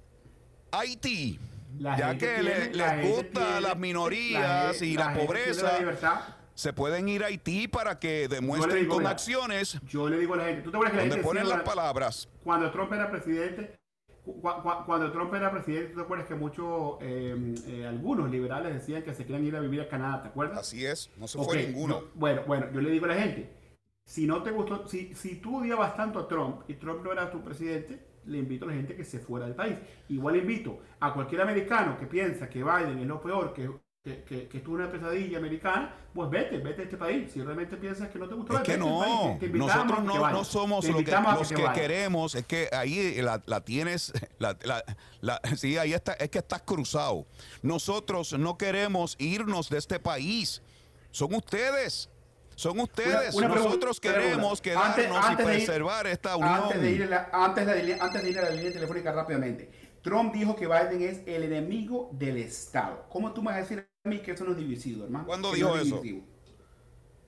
[0.71, 1.39] a Haití?
[1.79, 7.99] ya que les gusta las minorías y la, pobreza se pueden ir a Haití para
[7.99, 9.79] que demuestren con acciones.
[9.87, 12.27] Yo le digo a la gente, ¿tú te acuerdas que la gente ponen las palabras?
[12.43, 13.79] Cuando Trump era presidente,
[14.85, 19.13] cuando Trump era presidente, ¿tú te acuerdas que muchos, eh, eh, algunos liberales decían que
[19.13, 20.59] se querían ir a vivir a Canadá, ¿te acuerdas?
[20.59, 22.03] Así es, no se fue ninguno.
[22.15, 23.49] bueno, bueno, yo le digo a la gente,
[24.03, 27.31] si no te gustó, si, si tú odiabas tanto a Trump y Trump no era
[27.31, 29.77] tu presidente, le invito a la gente que se fuera del país.
[30.09, 33.69] Igual invito a cualquier americano que piensa que Biden es lo peor, que
[34.27, 37.31] que, que, que una pesadilla americana, pues vete, vete a este país.
[37.31, 41.03] Si realmente piensas que no te gusta, es que no, nosotros no, no, somos lo
[41.03, 44.57] que, los que, queremos, es que ahí la, la tienes, la,
[45.21, 47.25] la, sí, ahí está, es que estás cruzado.
[47.61, 50.61] Nosotros no queremos irnos de este país,
[51.11, 52.09] son ustedes.
[52.55, 56.63] Son ustedes, nosotros queremos quedarnos y preservar esta unión.
[56.65, 60.55] Antes de, ir antes, de, antes de ir a la línea telefónica rápidamente, Trump dijo
[60.55, 63.05] que Biden es el enemigo del Estado.
[63.09, 65.25] ¿Cómo tú me vas a decir a mí que eso no es divisivo, hermano?
[65.25, 66.01] ¿Cuándo dijo eso?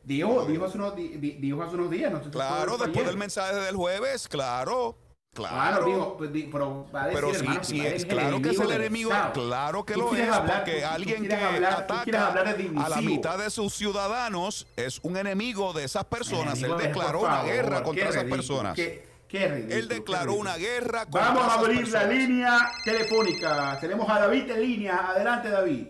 [0.04, 2.14] Dijo, dijo, hace unos, dijo hace unos días.
[2.32, 4.98] claro, después del mensaje del jueves, claro.
[5.34, 9.12] Claro, digo, pues, pero, va a decir, pero sí es, claro que es el enemigo,
[9.34, 15.00] claro que lo es, porque alguien que ataca a la mitad de sus ciudadanos es
[15.04, 16.62] un enemigo de esas personas.
[16.62, 18.78] Él declaró una guerra contra esas personas.
[18.78, 23.78] Él declaró una guerra contra Vamos a abrir la línea telefónica.
[23.80, 25.12] Tenemos a David en línea.
[25.12, 25.88] Adelante, David.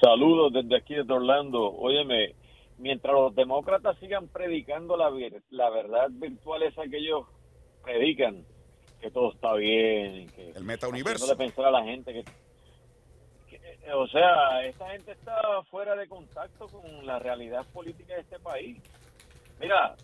[0.00, 1.72] Saludos desde aquí de Orlando.
[1.72, 2.34] Óyeme,
[2.78, 5.10] mientras los demócratas sigan predicando la,
[5.50, 7.26] la verdad virtual esa que ellos
[7.82, 8.44] predican,
[9.00, 11.26] que todo está bien, que el metauniverso.
[11.26, 12.24] de pensar a la gente que,
[13.92, 18.78] o sea, esta gente está fuera de contacto con la realidad política de este país.
[19.58, 19.96] Mira,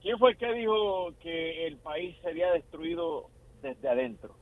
[0.00, 3.30] ¿quién fue el que dijo que el país sería destruido
[3.62, 4.34] desde adentro?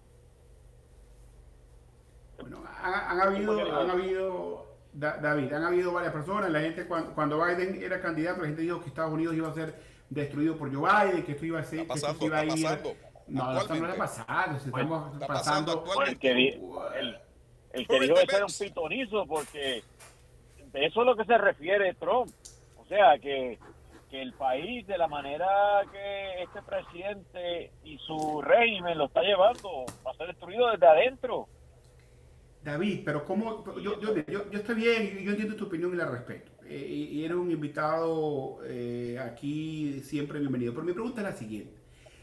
[2.40, 6.50] Bueno, han, habido, han habido, David, han habido varias personas.
[6.50, 9.54] La gente cuando, cuando Biden era candidato, la gente dijo que Estados Unidos iba a
[9.54, 9.74] ser
[10.08, 12.96] destruido por Joe Biden, que esto iba a ser, que esto iba a ir.
[13.28, 15.84] No, esto no está pasando, estamos pasando.
[16.04, 16.30] el que,
[16.98, 17.18] el,
[17.72, 19.84] el que dijo eso era un pitonizo, porque
[20.72, 22.28] de eso es lo que se refiere Trump.
[22.76, 23.58] O sea, que,
[24.10, 25.46] que el país, de la manera
[25.92, 31.48] que este presidente y su régimen lo está llevando, va a ser destruido desde adentro.
[32.62, 33.64] David, pero ¿cómo?
[33.80, 36.52] Yo, yo, yo, yo estoy bien, yo entiendo tu opinión y la respeto.
[36.66, 40.72] Eh, y eres un invitado eh, aquí siempre bienvenido.
[40.72, 41.74] Pero mi pregunta es la siguiente.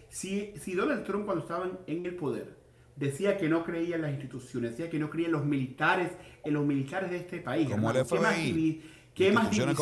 [0.10, 2.56] Si, si Donald Trump cuando estaba en el poder
[2.96, 6.12] decía que no creía en las instituciones, decía que no creía en los militares,
[6.44, 7.70] en los militares de este país.
[7.70, 8.82] Como el FBI.
[9.14, 9.76] ¿Qué más, qué más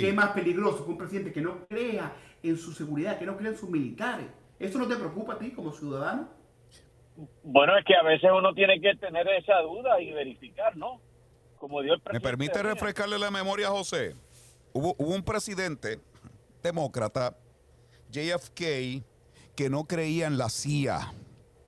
[0.00, 3.52] qué más peligroso que un presidente que no crea en su seguridad, que no crea
[3.52, 4.26] en sus militares?
[4.58, 6.28] ¿Eso no te preocupa a ti como ciudadano?
[7.42, 11.00] Bueno, es que a veces uno tiene que tener esa duda y verificar, ¿no?
[11.58, 12.26] Como dio el presidente.
[12.26, 14.14] ¿Me permite refrescarle la memoria a José?
[14.72, 16.00] Hubo, un presidente
[16.62, 17.36] demócrata,
[18.10, 19.04] JFK,
[19.54, 21.12] que no creía en la CIA,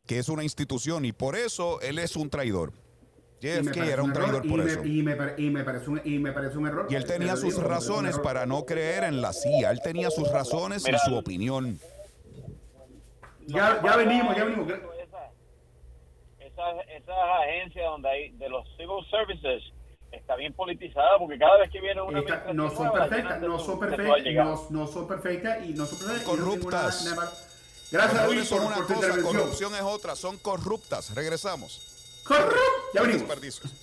[0.06, 2.72] que es una institución, y por eso él es un traidor.
[3.40, 4.82] JFK era un, traidor por eso.
[4.84, 6.86] y, me, parece un, y me parece un error.
[6.88, 9.70] Y él tenía sus razones para no creer en la CIA.
[9.70, 11.78] Él tenía sus razones y su opinión.
[13.46, 14.66] Ya, ya venimos, ya venimos
[16.54, 19.62] esas, agencias donde hay de los civil services
[20.12, 22.20] está bien politizada porque cada vez que viene una
[22.52, 27.14] no son perfectas no son perfectas no, son perfectas y no son perfectas corruptas.
[27.90, 31.14] gracias a Luis por, una cosa, corrupción es otra son corruptas.
[31.14, 32.22] Regresamos.
[32.24, 32.60] Corruptas.
[32.94, 33.60] Ya venimos.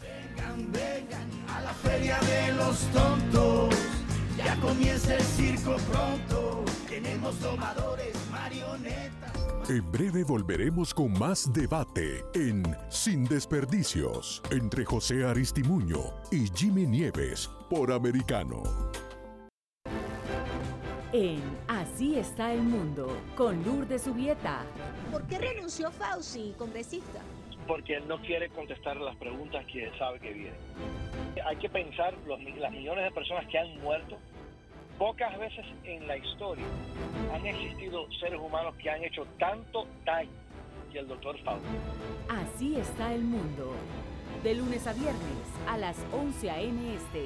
[0.00, 3.74] vengan vengan a la feria de los tontos.
[4.36, 6.45] Ya comienza el circo pronto
[7.40, 9.32] domadores, marionetas.
[9.68, 15.98] En breve volveremos con más debate en Sin Desperdicios entre José Aristimuño
[16.30, 18.62] y Jimmy Nieves por Americano.
[21.12, 24.62] En Así está el mundo, con Lourdes Subieta.
[25.10, 27.20] ¿Por qué renunció Fauci, congresista?
[27.66, 30.60] Porque él no quiere contestar las preguntas que sabe que vienen.
[31.44, 34.16] Hay que pensar los, las millones de personas que han muerto.
[34.98, 36.64] Pocas veces en la historia
[37.34, 40.30] han existido seres humanos que han hecho tanto daño
[40.90, 41.66] que el doctor Fauci.
[42.30, 43.74] Así está el mundo.
[44.42, 45.20] De lunes a viernes
[45.68, 46.94] a las 11 a.m.
[46.94, 47.24] Este,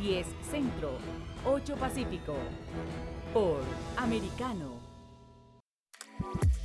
[0.00, 0.98] 10 Centro,
[1.46, 2.34] 8 Pacífico.
[3.32, 3.62] Por
[3.96, 4.71] Americano.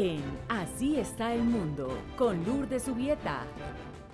[0.00, 3.42] En Así está el mundo, con Lourdes Subieta.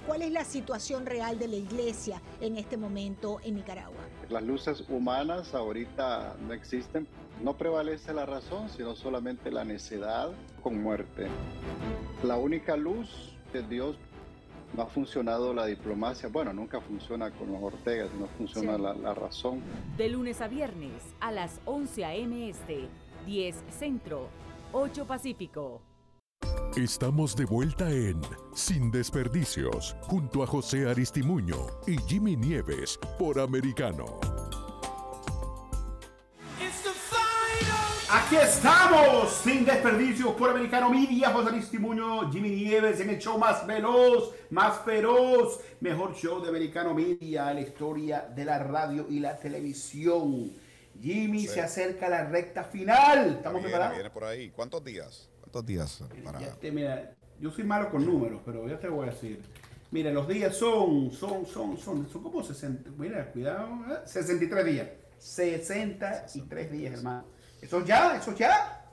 [0.06, 4.00] ¿Cuál es la situación real de la iglesia en este momento en Nicaragua?
[4.30, 7.06] Las luces humanas ahorita no existen.
[7.42, 10.30] No prevalece la razón, sino solamente la necedad
[10.62, 11.26] con muerte.
[12.22, 13.96] La única luz de Dios
[14.74, 16.30] no ha funcionado la diplomacia.
[16.30, 18.82] Bueno, nunca funciona con los Ortegas, no funciona Sí.
[18.82, 19.60] la, la razón.
[19.98, 22.48] De lunes a viernes a las 11 a.m.
[22.48, 22.88] Este,
[23.26, 24.28] 10 Centro,
[24.76, 25.82] 8 Pacífico.
[26.76, 28.20] Estamos de vuelta en
[28.54, 34.18] Sin Desperdicios, junto a José Aristimuño y Jimmy Nieves por Americano.
[38.10, 43.64] Aquí estamos, sin desperdicio, por Americano Media, José Aristimuño, Jimmy Nieves, en el show más
[43.66, 49.20] veloz, más feroz, mejor show de Americano Media, en la historia de la radio y
[49.20, 50.52] la televisión.
[51.00, 51.48] Jimmy Sí.
[51.54, 53.36] se acerca a la recta final.
[53.36, 53.94] ¿Estamos Viene, preparados?
[53.94, 54.50] viene por ahí.
[54.50, 55.28] ¿Cuántos días?
[55.40, 59.10] ¿Cuántos días para te- mira, yo soy malo con números, pero ya te voy a
[59.12, 59.42] decir.
[59.90, 63.98] Mira, los días son, son, son, son, son como 60, mira, cuidado, ¿eh?
[64.06, 64.88] 63 días.
[65.18, 67.24] 63 días, hermano.
[67.62, 68.16] ¿Eso ya?
[68.16, 68.84] ¿Eso ya?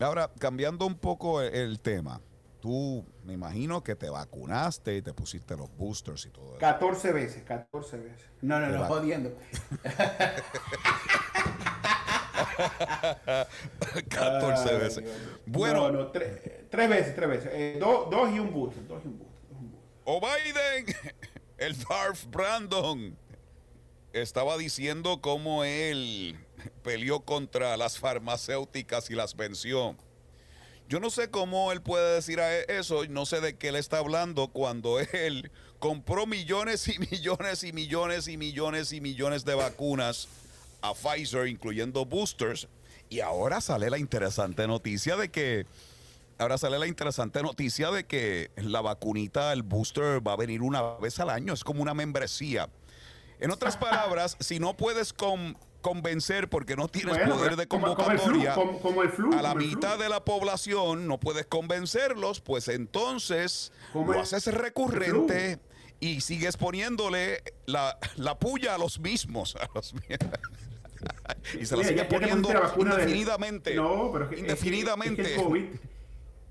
[0.00, 2.20] Ahora, cambiando un poco el, el tema,
[2.60, 6.58] tú me imagino que te vacunaste y te pusiste los boosters y todo eso.
[6.58, 8.26] 14 veces, 14 veces.
[8.42, 9.32] No, no, no, jodiendo.
[14.08, 15.04] 14 Ay, veces.
[15.04, 15.16] Dios.
[15.46, 17.50] Bueno, No, no, tre- tres veces, tres veces.
[17.52, 19.36] Eh, do- dos y un booster, dos y un booster.
[20.04, 20.94] o Biden,
[21.58, 23.16] el Darth Brandon,
[24.12, 26.38] estaba diciendo cómo él
[26.82, 29.96] peleó contra las farmacéuticas y las venció.
[30.88, 33.76] Yo no sé cómo él puede decir a- e, eso, no sé de qué él
[33.76, 39.54] está hablando cuando él compró millones y millones y millones y millones y millones de
[39.54, 40.28] vacunas
[40.82, 42.68] a Pfizer, incluyendo boosters,
[43.08, 45.66] y ahora sale la interesante noticia de que
[46.38, 50.82] Ahora sale la interesante noticia de que la vacunita, el booster, va a venir una
[50.98, 51.54] vez al año.
[51.54, 52.68] Es como una membresía.
[53.40, 57.94] En otras palabras, si no puedes con- convencer porque no tienes Bueno, poder de como-
[57.96, 60.02] como el flu, convocatoria como- como el flu, a la mitad flu.
[60.02, 65.58] de la población, no puedes convencerlos, pues entonces lo haces recurrente
[66.00, 69.56] y sigues poniéndole la, la puya a los mismos.
[69.56, 70.00] A los mi-
[71.60, 73.74] y se la Mira, sigue ya- ya te poniendo la indefinidamente.
[73.74, 75.22] No, pero es que- es que- indefinidamente.
[75.22, 75.64] es que el COVID,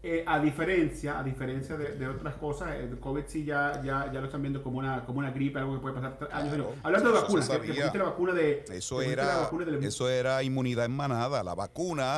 [0.04, 4.20] eh, a diferencia, a diferencia de, de otras cosas, el COVID sí ya, ya, ya
[4.20, 6.54] lo están viendo como una, como una gripe, algo que puede pasar años.
[6.54, 7.74] Claro, Hablando de vacunas, sabía.
[7.74, 8.66] pusiste la vacuna de...
[8.72, 11.43] Eso era, la vacuna del- eso era inmunidad en manada.
[11.43, 12.18] La vacuna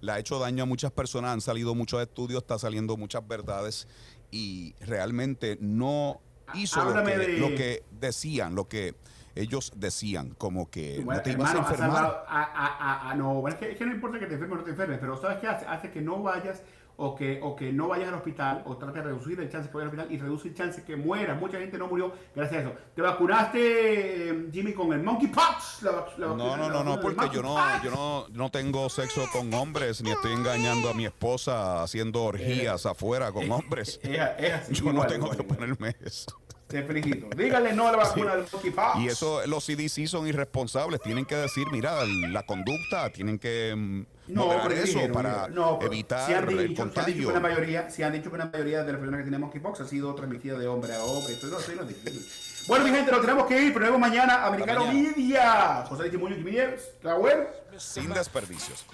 [0.00, 1.32] le ha hecho daño a muchas personas.
[1.32, 3.86] Han salido muchos estudios, está saliendo muchas verdades
[4.30, 6.20] y realmente no
[6.54, 8.94] hizo lo que, de- lo que decían, lo que
[9.34, 12.24] ellos decían, como que Bueno, no te ibas a hermano, enfermar.
[12.26, 14.58] a- a- a- no, bueno, es que, es que no importa que te enfermes o
[14.60, 15.66] no te enfermes, pero ¿sabes qué hace?
[15.66, 16.62] Hace que no vayas
[16.98, 19.76] o que, o que no vayas al hospital o trate de reducir el chance que
[19.76, 21.34] vayas al hospital y reduce el chance que muera.
[21.34, 22.74] Mucha gente no murió gracias a eso.
[22.94, 25.82] ¿Te vacunaste, eh, Jimmy, con el monkeypox?
[25.82, 30.02] La, No, no, no, no, porque yo no, yo no, no tengo sexo con hombres,
[30.02, 34.00] ni estoy engañando a mi esposa haciendo orgías afuera con hombres.
[34.02, 36.40] es- es así, yo no tengo igual, que ponerme eso.
[36.66, 37.28] Te felicito.
[37.36, 38.98] Dígale no a la vacuna del monkeypox.
[38.98, 41.00] Y eso, los CDC son irresponsables.
[41.00, 45.78] Tienen que decir, mira, la conducta, tienen que mm, No, pero eso dijeron, para no,
[45.80, 47.28] evitar si han dicho, el si han dicho contagio.
[47.28, 49.80] que la mayoría, si han dicho que una mayoría de las personas que tienen monkeypox
[49.80, 51.34] ha sido transmitida de hombre a hombre.
[51.34, 52.26] Esto no, esto no es difícil.
[52.66, 54.44] Bueno, mi gente, nos tenemos que ir, pero vemos mañana.
[54.44, 55.12] Americano mañana.
[55.16, 55.84] Media.
[55.88, 57.48] José Luis Muñoz, Jimmy Nieves, la web.
[57.76, 58.84] Sin desperdicios.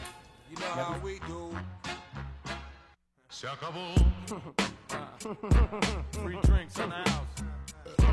[3.31, 3.95] Se acabó.
[6.23, 7.52] Free drinks in the house.